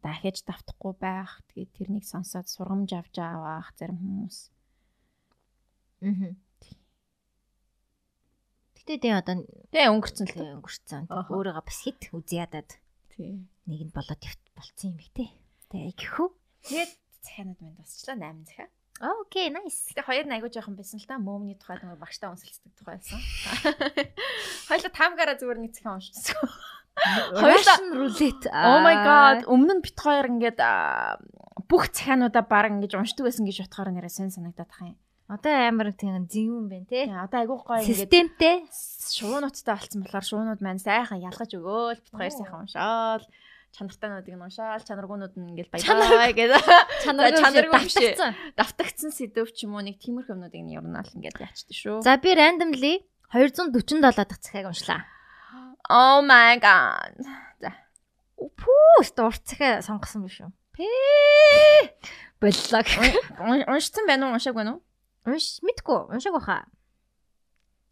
[0.00, 1.40] дахиж давтахгүй байх.
[1.52, 4.38] Тэгээд тэрнийг сонсоод сургамж авч авах зарим хүмүүс.
[6.04, 6.36] Аа.
[8.84, 9.34] Гэтэ тийм одоо
[9.72, 10.34] Тэгээ өнгөрцөн л.
[10.36, 11.04] тийм өнгөрцөн.
[11.08, 12.76] Өөрийгөө бас хит үзье ядаад
[13.16, 13.48] Тийм.
[13.64, 15.28] нэг нь болоод явт болцсон юм бэ тий.
[15.72, 16.28] Тэгээ гэхүү.
[16.68, 16.92] Тэгээд
[17.24, 18.68] цахианууд минь тусчлаа 8 захиа.
[19.02, 19.90] Аа окей, nice.
[19.90, 23.18] Гэтэ хоёр нь айгуу жоохон байсан л та мөөмний тухай нэг багштай унсалцдаг тухай байсан.
[24.70, 26.38] Хоёлаа тамгаараа зүгээр нэг захиан уншчихсан.
[27.34, 28.46] Russian roulette.
[28.54, 29.38] Oh my god.
[29.50, 30.62] Өмнө нь бит хоёр ингээд
[31.66, 34.98] бүх цахиануудаа баг ингэж уншдаг байсан гэж утгаар нэрээ сэн санагдаад тах юм.
[35.26, 36.86] Одоо амар тийм зэвүүн байна.
[36.86, 38.56] Тэгээ одоо айгуу гоё ингээд Системтэй.
[39.10, 43.24] шуунуудтай болсон болохоор шуунууд маань сайхан ялгаж өгөөл бит хоёр сайхан уншаал
[43.74, 46.62] чанартайнуудыг нь уншаал чанаргуунууд нь ингээд баялаа гэдэг
[47.02, 47.96] Чанаргүй чанаргүй биш.
[48.54, 49.10] давтагдсан.
[49.10, 51.96] сэдв ч юм уу нэг тиймэрхүү юмнуудыг нь ернаал ингээд яачдаг шүү.
[52.06, 53.02] За би randomly
[53.34, 55.02] 247 дахь захиаг уншлаа.
[55.90, 57.18] Oh my god.
[57.60, 57.74] За.
[58.38, 60.50] Пүүст урт захиа сонгосон биш үү?
[60.74, 61.90] Пээ.
[62.38, 62.82] Боллоо.
[63.42, 64.38] Ун- Уншсан байна уу?
[64.38, 64.82] Уншаагүй байна уу?
[65.26, 66.56] Унш мэдгүй уншааг баха.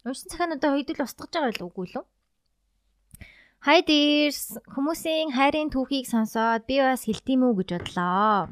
[0.07, 2.03] Уншсан захиануудаа хоёул устгаж байгаа л үгүй лөө.
[3.63, 8.51] Hi dears хүмүүсийн хайрын түүхийг сонсоод би бас хэлтийм үү гэж бодлоо.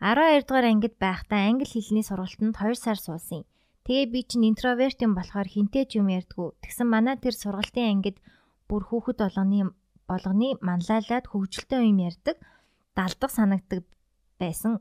[0.00, 0.16] Аа.
[0.16, 3.44] 12 дугаар ангид байхдаа англи хэлний сургалтанд 2 сар суусан.
[3.84, 6.56] Тэгээ би чинь интроверт юм болохоор хинтээ ч юм ярьдгүй.
[6.56, 8.16] Тэгсэн манай тэр сургалтын ангид
[8.64, 9.76] бүр хүүхэд болгоны
[10.08, 12.40] болгоны манлайлаад хөвгөлтэй юм ярьдаг,
[12.96, 13.84] далдаг санагдаг
[14.40, 14.80] байсан.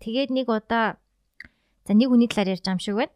[0.00, 0.96] Тэгээд нэг удаа
[1.84, 3.12] за нэг хүний талаар ярьж байгаа юм шиг байна.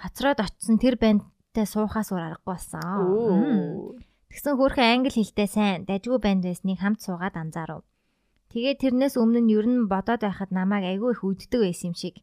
[0.00, 4.00] Хоцроод очисон тэр бандтай суухаас өөр аргагүй болсон.
[4.34, 7.86] Тэгсэн хөөрхөн англи хэлтэй сайн дажгүй банд байсныг хамт суугаад анзаарав.
[8.50, 12.18] Тэгээ тэрнээс өмнө нь ер нь бодоод байхад намайг айгүй их үддэг байсан юм шиг.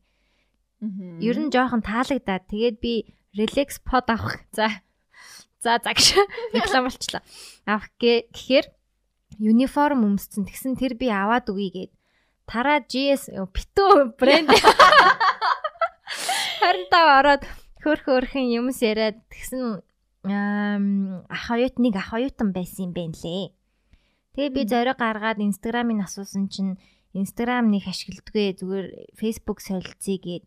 [1.24, 4.44] Ер нь жоохон таалагдаад тэгээд би relax pod авах.
[4.52, 4.84] За.
[5.64, 6.20] За загш.
[6.56, 7.24] Реклам болчлаа.
[7.64, 8.68] Авах гэ- гэхээр
[9.40, 11.92] uniform өмсцэн тэгсэн тэр би аваад үгүй гээд
[12.44, 14.52] тараа GS битүү брэнд
[16.60, 17.44] харин тав ороод
[17.84, 19.80] хөрх хөрхэн юмс яриад тэгсэн
[20.26, 23.50] ах оюут нэг ах оюутан байсан юм байна лээ.
[24.38, 26.78] Тэгээ би зориг гаргаад инстаграмыг асуусан чинь
[27.12, 30.46] инстаграм нэг ашигладгүй зүгээр фейсбુક солилцъя гээд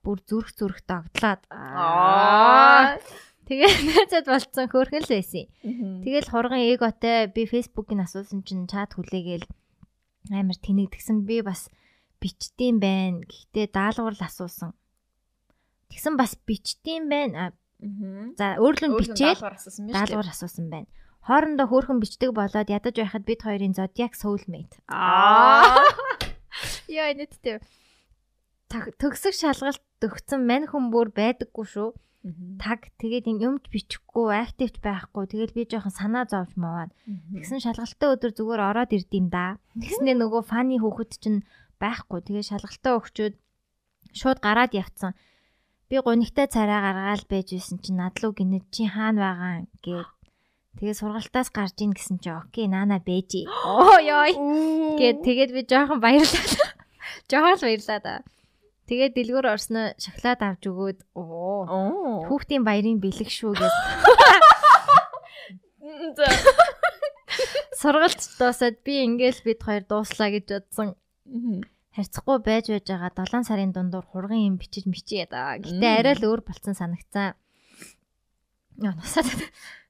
[0.00, 2.96] бүр зүрх зүрх догтлоод Аа.
[3.50, 5.44] тэгээ найзад болцсон хөөрхөн л байсан.
[5.60, 6.06] Тэг.
[6.06, 9.44] Тэгэл хурган эготой би фейсбુકийг асуусан чинь чат хүлээгээл
[10.32, 11.68] амар тэнэгдгсэн би бас
[12.22, 13.26] бичдэм байна.
[13.26, 14.72] Гэхдээ даалгавар л асуусан.
[15.92, 17.52] Тэгсэн бас бичдэм байна.
[18.40, 19.40] За өөрлөн бичээд
[19.92, 20.88] даалгавар асуусан байна.
[21.26, 24.78] Хоорондоо хөөрхөн бичдэг болоод ядаж байхад бид хоёрын zodiac soulmate.
[24.88, 25.82] Аа.
[26.88, 27.12] Яа
[28.66, 31.90] Таг- төгсөх шалгалт өгцөн мань хүн бүр байдаггүй шүү.
[32.58, 35.30] Таг тэгээд юмд бичихгүй, активч байхгүй.
[35.30, 36.90] Тэгэл би жоохон санаа зовж маваад.
[37.06, 39.62] Тэгсэн шалгалтын өдөр зүгээр ороод ирдэм да.
[39.78, 41.46] Тэгснээ нөгөө фаны хүүхэд чинь
[41.78, 42.26] байхгүй.
[42.26, 43.34] Тэгээ шалгалтаа өгчөөд
[44.10, 45.14] шууд гараад явцсан.
[45.86, 49.54] Би гунигтай царай гаргаал байж исэн чинь надлуу гинэ чи хаана байгаа
[49.86, 50.10] гэд.
[50.82, 53.46] Тэгээ сургалтаас гарч ийн гэсэн чи окей наана бэжи.
[53.46, 54.26] Оо ёо
[54.98, 56.42] гэд тэгээд би жоохон баярлаа.
[57.30, 58.14] Жоохон л баярлаа да.
[58.90, 63.54] Тэгээд дэлгүүр орсноо шоколад авч өгөөд оо хүүхдийн баярын бэлэг шүү
[66.18, 66.26] За.
[67.78, 70.98] сургалт дуусаад би ингээл бид хоёр дууслаа гэж бодсон.
[71.96, 75.56] Харьцахгүй байж байж байгаа 7 сарын дундуур хурган юм бичиж мичээ да.
[75.56, 77.32] Гэтэ арай л өөр болцсон санагцсан.
[78.76, 79.32] Яа насаад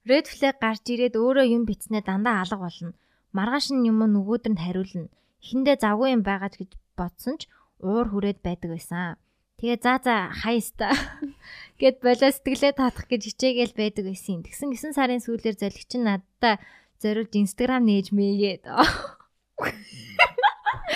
[0.06, 2.94] red flag гарч ирээд өөрөө юм бичснээ дандаа алга болно.
[3.34, 5.10] Маргааш нь юм нөгөөдөр нь хариулна.
[5.42, 7.50] Эхэндээ завгүй юм байгаа ч гэж бодсон ч
[7.82, 9.18] уур хүрээд байдаг байсан.
[9.58, 10.94] Тэгээ за за хаяста
[11.80, 14.46] гэд болоо сэтгэлээ таатах гэж хичээгээл байдаг байсан.
[14.46, 16.62] Тэгсэн 9 сарын сүүлээр золигч нь надтай
[17.02, 18.62] зориулж инстаграм нээж мэйгээд.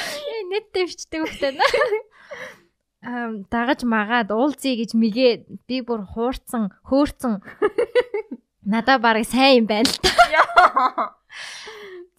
[0.01, 1.64] Яа нэт дэвчдэг хөхтэй нэ.
[3.01, 7.40] Ам дагаж магаад уулзъя гэж мэгээд би бүр хуурцсан, хөөрцөн.
[8.64, 10.12] Надаа барыг сайн юм байна л та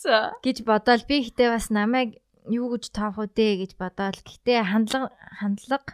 [0.01, 0.33] За.
[0.41, 2.17] гэж бодоол би гэтээ бас намайг
[2.49, 4.17] юу гэж тоох үдэ гэж бодоол.
[4.17, 5.93] Гэтэ хандлага хандлага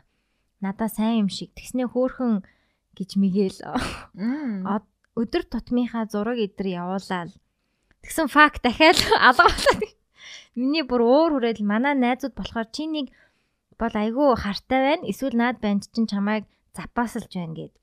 [0.63, 1.51] надаа сайн юм шиг.
[1.59, 2.47] Тэгснээ хөөхөн
[2.95, 3.59] гэж мэгэл.
[5.17, 7.35] Өдөр тутмынхаа зураг идэр явуулаад
[8.05, 9.86] тэгсэн факт дахиад алга болоод.
[10.57, 13.13] Миний бүр уур хүрээд манай найзууд болохоор чи нэг
[13.77, 15.05] бол айгүй хартай байна.
[15.05, 17.73] Эсвэл наад банд чинь чамайг запаасалж байна гэд.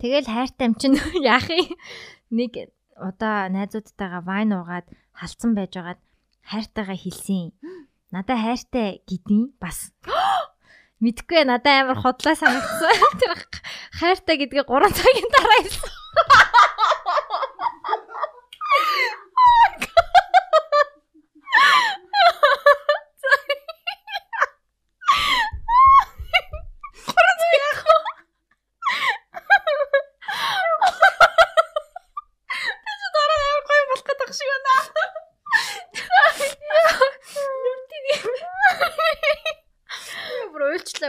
[0.00, 1.76] Тэгэл хайртай юм чинь яах юм?
[2.32, 6.00] Нэг удаа найзуудтайгаа вайн уугаад халдсан байжгаад
[6.48, 7.52] хайртайгаа хэлсэн.
[8.08, 9.92] Надаа хайртай гэдیں۔ Бас
[11.04, 12.96] мэдхгүй надаа амар хотлоо санагдсан.
[13.20, 13.32] Тэр
[14.00, 15.92] хайртай гэдгийг 3 цагийн дараа хэлсэн.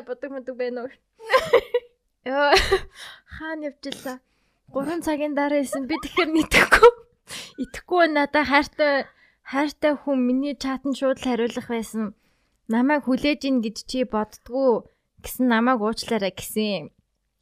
[0.05, 0.91] бодог модог байна уу?
[2.25, 2.53] Яа
[3.37, 4.19] хаана явчихлаа?
[4.73, 6.91] 3 цагийн дараа исэн би тэгэхээр нийтэхгүй.
[7.63, 9.05] Итгэхгүй надаа хайртай
[9.51, 12.17] хайртай хүн миний чатанд шууд хариулах байсан.
[12.73, 14.89] Намайг хүлээж ин гэж чи боддгоо
[15.21, 16.89] гэсэн намайг уучлаарай гэсэн.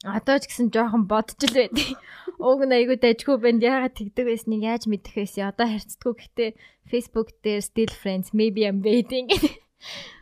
[0.04, 1.96] Одоо ч гэсэн жоохон бодож л байдیں۔
[2.36, 5.48] Уг нь айгүй дайггүй банд яагаад тэгдэг байсныг яаж мэдэх байсан.
[5.48, 6.50] Одоо харьцдаггүй гэхдээ
[6.92, 9.32] Facebook дээр still friends maybe I'm waiting.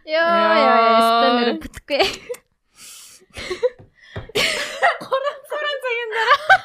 [0.06, 2.02] Яа яа стэнэр бүтгүй.
[5.02, 6.62] Гурван цагийн цагийн дараа.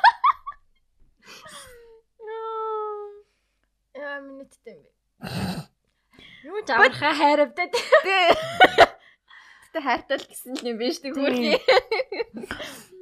[3.98, 4.90] Яа минуттай юм бэ?
[6.48, 7.68] Юу ч аврахаа хайравдаа.
[7.68, 11.58] Гэтэ хайртай л гэсэн юм биш тэг хүрхий.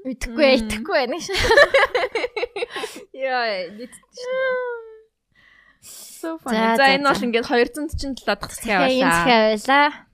[0.06, 1.28] Итгэхгүй итгэхгүй байна ш.
[3.14, 3.92] Яа нийт
[5.86, 6.58] So funny.
[6.78, 8.90] За энэ бол ингээд 247 дахь хэсгээ авлаа.
[8.90, 10.10] Хэсгээ авлаа.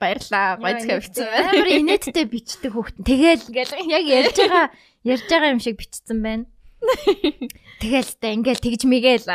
[0.00, 0.56] Баярлаа.
[0.56, 1.52] Гойцгаа бичсэн байна.
[1.52, 3.04] Амар инээдтэй бичдэг хүүхэд.
[3.04, 4.72] Тэгэл ингээл яг ярьж байгаа
[5.04, 6.48] ярьж байгаа юм шиг бичсэн байна.
[7.82, 9.28] Тэгэл та ингээл тэгж мэгээл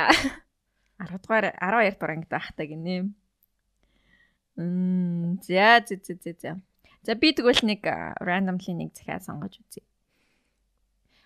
[1.08, 2.96] 10 дугаар 12 дугаар ангид байхтаа гинэ.
[4.58, 6.52] Мм за за за за.
[7.04, 7.82] За би тэгвэл нэг
[8.24, 9.84] randomly нэг захиа сонгож үзье.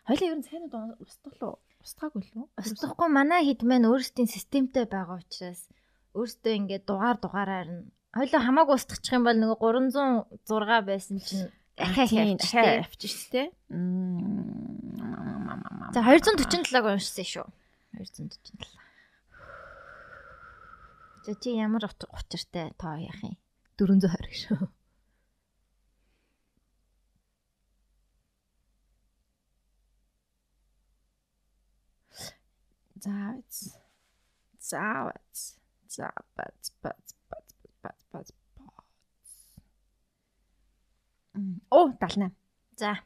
[0.09, 1.55] Хоёлаа ер нь сайн уу устгах уу?
[1.83, 2.47] Устгаагүй л үү?
[2.57, 5.69] Устгахгүй манай хэд мэн өөрсдийн системтэй байгаа учраас
[6.17, 7.85] өөртөө ингээд дугаар дугаараар нь
[8.17, 9.59] Хойлоо хамаагүй устгачих юм бол нөгөө
[10.41, 13.47] 306 байсан чинь ахаа ахаа авчих дээ.
[15.93, 17.45] За 247-г уншсан шүү.
[17.93, 18.86] 247.
[21.27, 23.35] За чи ямар учиртай тоо яах юм?
[23.75, 24.67] 420 шүү.
[33.03, 33.17] За.
[33.59, 33.75] За.
[34.71, 35.11] За.
[35.91, 36.07] За.
[36.35, 37.11] Бац бац
[38.11, 38.31] бац.
[41.69, 42.31] Оо 78.
[42.79, 43.03] За.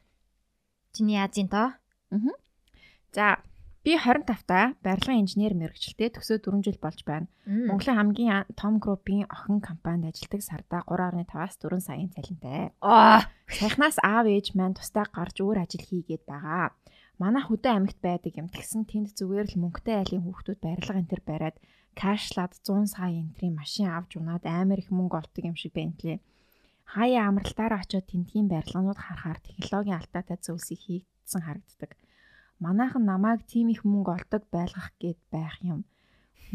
[0.94, 1.74] Чиний Азийн тоо?
[2.14, 2.38] Аа.
[3.10, 3.42] За
[3.82, 7.26] би 25-та барилгын инженер мэрэгчлээ төгсөө 4 жил болж байна.
[7.66, 12.70] Монголын хамгийн том группийн охин компанид ажилладаг сарда 3.5-аас 4 саяын цалинтай.
[12.78, 16.70] Аа, саяхнаас аав ээж маань тусдаа гарч өөр ажил хийгээд байгаа.
[17.18, 18.48] Манай хөдөө амьд байдаг юм.
[18.50, 21.56] Тэгсэн тэнд зүгээр л мөнгөтэй айлын хүүхдүүд барилга энэ төр бариад
[21.98, 26.18] кашлаад 100 сая энтрийн машин авч унаад амар их мөнгө олдог юм шиг байна лээ.
[26.92, 31.90] Хаяа амралтаараа очиод тентгийн барилганууд харахаар технологийн алдаатай зүйлсийг хийгдсэн харагддаг.
[32.64, 35.80] Манайхан намайг тийм их мөнгө олдог байлгах гээд байх юм.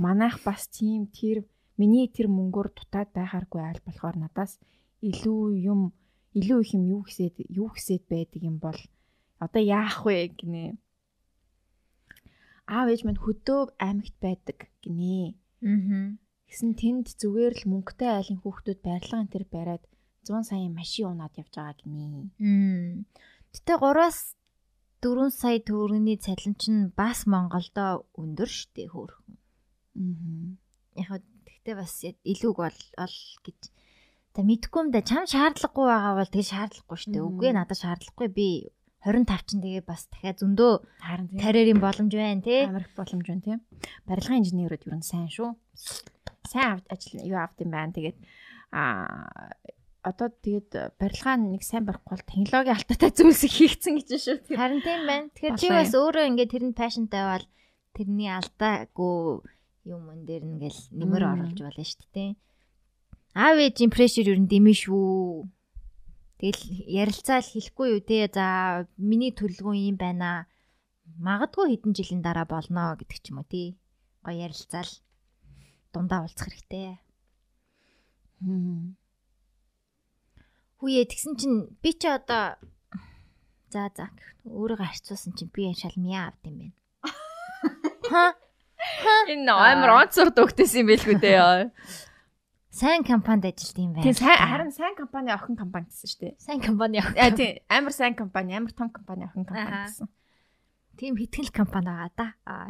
[0.05, 1.37] Манайх бас тийм тэр
[1.79, 4.53] миний тэр мөнгөөр дутаад байхааргүй айл болохоор надаас
[5.09, 5.41] илүү
[5.71, 5.81] юм
[6.39, 8.79] илүү их юм юу гэсэд юу гэсэд байдаг юм бол
[9.43, 10.65] одоо яах вэ гинэ
[12.67, 15.39] аав ээж минь хөдөө аймагт байдаг гинэ.
[15.63, 16.19] Аа.
[16.47, 19.83] Гэсэн тэнд зүгээр л мөнгөтэй айлын хүүхдүүд барилга энэ төр бариад
[20.27, 22.27] 100 сая машин унаад явж байгаа гинэ.
[22.43, 23.07] Аа.
[23.55, 24.35] Гэтэ 3-аас
[25.07, 29.35] 4 сая төгрөгийн цалин чинь бас Монголдо өндөр штэ хөөрхөн.
[29.95, 31.07] Аа.
[31.07, 33.59] Яг тэгтээ бас илүүг бол ол гэж
[34.35, 37.17] та мэдгүй юм да чам шаардлагагүй байгаа бол тэгээ шаардлагагүй штэ.
[37.23, 38.49] Үгүй надад шаардлагагүй би
[39.07, 40.71] 25 чинь тэгээ бас дахиад зөндөө
[41.39, 42.67] карьерийн боломж байна тий.
[42.67, 43.57] Амар их боломж байна тий.
[44.03, 45.55] Барилгын инженерүүд юу н сайн шүү.
[46.51, 47.95] Сайн ажил юу авд юм байна.
[47.95, 48.17] Тэгээд
[48.75, 49.29] а
[50.03, 54.37] одоо тэгээд барилгаа нэг сайн барахгүй бол технологи алдаатай зүйлсийг хийгдсэн гэж шүү.
[54.57, 55.29] Харин тийм байна.
[55.33, 57.45] Тэгэхээр чи бас өөрөө ингээд тэрэнд пашнтай бол
[57.97, 59.17] тэрний алдаагүй
[59.87, 62.31] юм өн дээр нэгэл нэмэр оруулж болно шүү дээ.
[63.37, 65.47] Аав ээжийн прешэр юу н дэмэ шүү
[66.37, 68.29] Тэгэл ярилцаал хэлэхгүй юу те.
[68.29, 70.45] За миний төлөвлөгөө юм байна.
[71.17, 73.73] Магадгүй хэдэн жилийн дараа болно гэдэг ч юм уу тий.
[74.21, 74.91] Гоё ярилцаал
[75.89, 77.01] дундаа уулзах хэрэгтэй.
[80.77, 82.57] Хүүе тэгсэн чинь би чи одоо
[83.73, 84.13] за за
[84.45, 86.75] өөрийгөө харьцуулсан чинь би шал миа авд юм байна.
[88.11, 88.25] Ха?
[89.27, 91.73] Энэ амар онцор дөгтөөс юм байлгүй дээ.
[92.69, 94.05] Сайн компанид ажилладаг юм байна.
[94.05, 96.33] Тийм сайн харин сайн компани охин компани гэсэн шүү дээ.
[96.37, 97.17] Сайн компани охин.
[97.17, 100.07] Аа тийм амар сайн компани, амар том компани охин компани гэсэн.
[100.93, 102.27] Тийм хитгэл компани байгаа да.
[102.45, 102.69] Аа.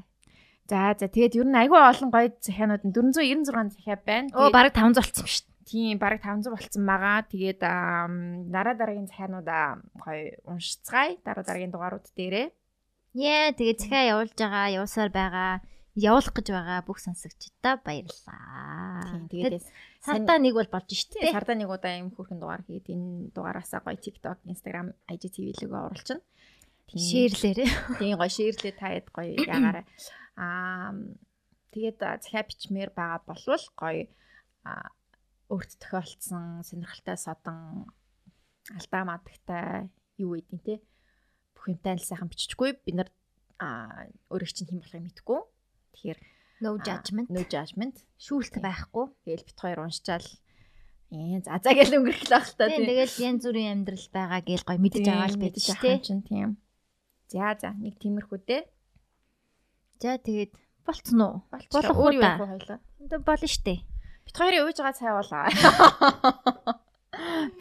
[0.72, 4.32] За за тэгээд ер нь айгүй олон гоё захианууд нь 496 захиа байна.
[4.32, 5.47] Оо бараг 500 болсон юм шүү дээ.
[5.68, 7.28] Тийм бараг 500 болцсон байгаа.
[7.28, 11.20] Тэгээд дараа дараагийн захиануудаа гоё уншицгаая.
[11.28, 12.48] Дараа дараагийн дугаарууд дээрээ.
[13.20, 15.52] Яа тэгээд захиа явуулж байгаа, явуулсаар байгаа
[15.98, 19.02] явуулах гэж байгаа бүх сонсогчдаа баярлалаа.
[19.10, 19.66] Тийм тэгээд
[20.00, 21.26] сартаа нэг бол болж штэ.
[21.26, 25.82] Тийм сартаа нэг удаа юм хүрхэн дугаар хийгээд энэ дугаараасаа гоё TikTok, Instagram, IGTV лөгөө
[25.90, 26.22] оруулчихна.
[26.86, 27.70] Тийм шеэрлээрээ.
[27.98, 29.86] Тийм гоё шеэрлээ таад гоё ягаараа.
[30.38, 30.94] Аа
[31.74, 34.06] тэгээд захиа бичмээр байгаа болвол гоё
[35.48, 37.88] өөрт тохиолдсон сонирхолтой содон
[38.76, 39.88] алдаа мадагтай
[40.20, 40.76] юу гэдэг те.
[41.56, 43.10] Бүх юмтай л сайхан биччихгүй бид нар
[43.62, 45.40] өөрөө чинь хэм болохыг мэдгүй
[45.96, 46.20] тэгэхээр
[46.60, 47.28] no judgment.
[47.32, 48.04] no judgment.
[48.20, 49.08] Шүүлт байхгүй.
[49.24, 50.28] Тэгэл бит хоёр уншчаал.
[51.16, 54.68] Ээ за за гэл өнгөрөх л байх та тийм тэгэл янз бүрийн амьдрал байгаа гээл
[54.68, 56.60] гоё мэдэж л байдаг шүү дээ чинь тийм
[57.32, 58.64] за за нэг тиймэрхүү дээ
[60.04, 60.52] за тэгээд
[60.84, 61.36] болцсон уу?
[61.72, 62.36] Болох уу хоёлаа
[63.24, 63.88] болно штэ
[64.28, 65.48] Бит хоёрын ууж байгаа цай болоо.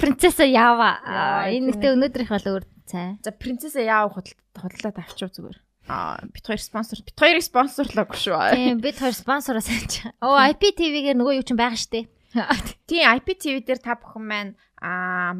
[0.01, 0.99] Принцесса Ява.
[1.47, 3.15] Энэ нэгтээ өнөөдрийнх бол өөр цай.
[3.23, 5.63] За принцесса Ява худалдаад авчив зүгээр.
[5.87, 8.59] Аа бит хоёр спонсор бит хоёрыг спонсорлоогүй шүү.
[8.59, 10.11] Тийм бид хоёр спонсороос авч.
[10.19, 12.11] Оо IPTV-гээр нөгөө юу ч байгаа штэ.
[12.91, 15.39] Тийм IPTV дээр та бүхэн маань аа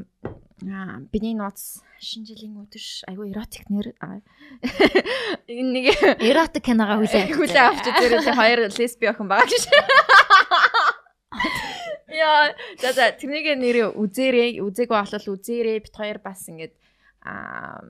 [1.11, 4.23] бидний нууц шинэ жилийн өдөр айгүй эротик нэр энэ
[5.51, 5.87] нэг
[6.23, 9.67] эротик киногоо хүлээ хүлээ авч зэрэг хоёр лесби охин байгаа гэж.
[12.07, 14.63] Яа, за за тэрнийг нэрээ үзээрэй.
[14.63, 15.83] Үзээгүй болол үзээрэй.
[15.83, 16.73] Бит хоёр бас ингэж
[17.27, 17.83] аа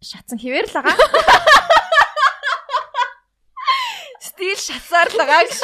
[0.00, 0.96] шатсан хിവэр л байгаа.
[4.20, 5.60] Стил шатсаар л байгаа гэж.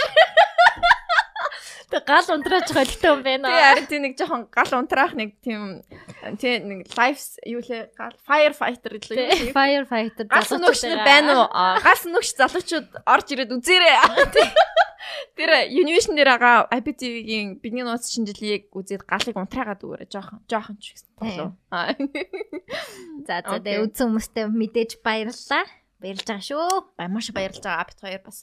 [1.86, 3.48] Тэг гал унтрааж холтой юм байна.
[3.48, 5.80] Тий, харин тий нэг жоохон гал унтраах нэг тийм
[6.36, 9.54] тий нэг life юу лээ гал firefighter лээ.
[9.54, 11.48] Firefighter гал нүгчнэр байна уу?
[11.80, 13.96] Гал нүгч залуучууд орж ирээд үзээрэй.
[15.36, 20.96] Тэр Univision дээр байгаа IPTV-гийн бидний нууц шинжилгээг үзээд галыг унтраагаад өгөөрэй жоохон жоохон ч
[20.96, 21.50] гэсэн болов.
[23.28, 25.64] За за тэгээ үзсэн хүмүүстээ мэдээж баярлалаа.
[26.00, 26.68] Баярлж байгаа шүү.
[27.06, 28.38] Маш баярлж байгаа бит хоёр бас.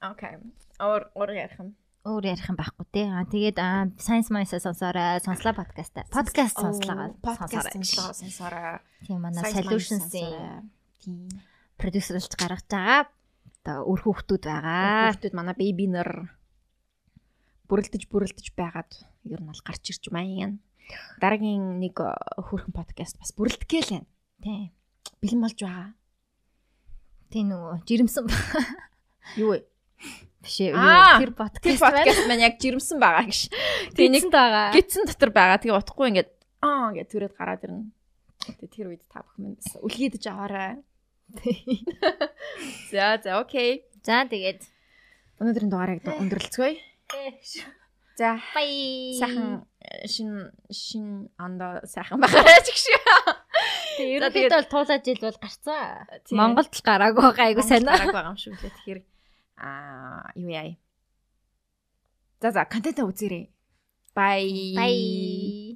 [0.00, 0.34] Окей.
[0.80, 1.76] Ор ор ярих юм.
[2.08, 3.04] Өөр ярих юм байхгүй тий.
[3.04, 3.60] Аа тэгээд
[4.00, 5.20] Science Minds сонсоорой.
[5.20, 5.92] Сонслоо подкаст.
[6.08, 7.12] Подкаст сонслоо.
[7.20, 8.80] Подкаст сонсоорой.
[9.04, 11.28] Тийм манай Solutions-ийн тийм
[11.80, 13.08] продюсерлж гаргаж байгаа.
[13.64, 15.16] Одоо өр хүүхдүүд байгаа.
[15.16, 16.36] Хүүхдүүд манай беби нар
[17.72, 18.92] бүрэлдэж бүрэлдэж байгаад
[19.24, 20.60] ер нь бол гарч ирж байна.
[21.22, 24.08] Дараагийн нэг хөөрхөн подкаст бас бүрэлдэхээ л байна.
[24.44, 24.68] Тийм.
[25.24, 25.88] Бэлэн болж байгаа.
[27.30, 28.26] Тийм нөгөө жирэмсэн
[29.40, 29.62] юу вэ?
[30.42, 30.74] Биш ээ.
[31.22, 33.40] Тэр подкаст подкаст маань яг жирэмсэн байгаа гэж.
[33.94, 34.74] Тэгээ нэг байгаа.
[34.74, 35.62] Гитсэн дотор байгаа.
[35.62, 36.30] Тэгээ утахгүй ингээд
[36.64, 37.92] аа гэж төрөөд гараад ирнэ.
[38.72, 40.82] Тэр үед та бүхэн бас үлгийдэж аваарай.
[42.90, 43.84] За за окей.
[44.02, 44.64] За тэгээд
[45.40, 46.74] өнөөдрийн дугаарыг өндөрлөцгөөе.
[48.20, 48.70] За бай.
[49.16, 49.64] Сайхан
[50.06, 51.04] шин шин
[51.40, 53.00] анда сайхан байгаарай ч гэх шиг.
[53.96, 56.08] Тэгээд ерөнхийдөө бол туулаа жил бол гарцсан.
[56.36, 57.96] Монголд л гараагүй байгаа айгу сайн аа.
[57.96, 58.72] Гараагүй байгаа юм шүү лээ.
[58.76, 59.00] Тэгэхээр
[59.60, 60.72] аа юу яа.
[62.40, 63.48] За за контент үзээрэй.
[64.16, 64.74] Bye.
[64.76, 65.59] Bye.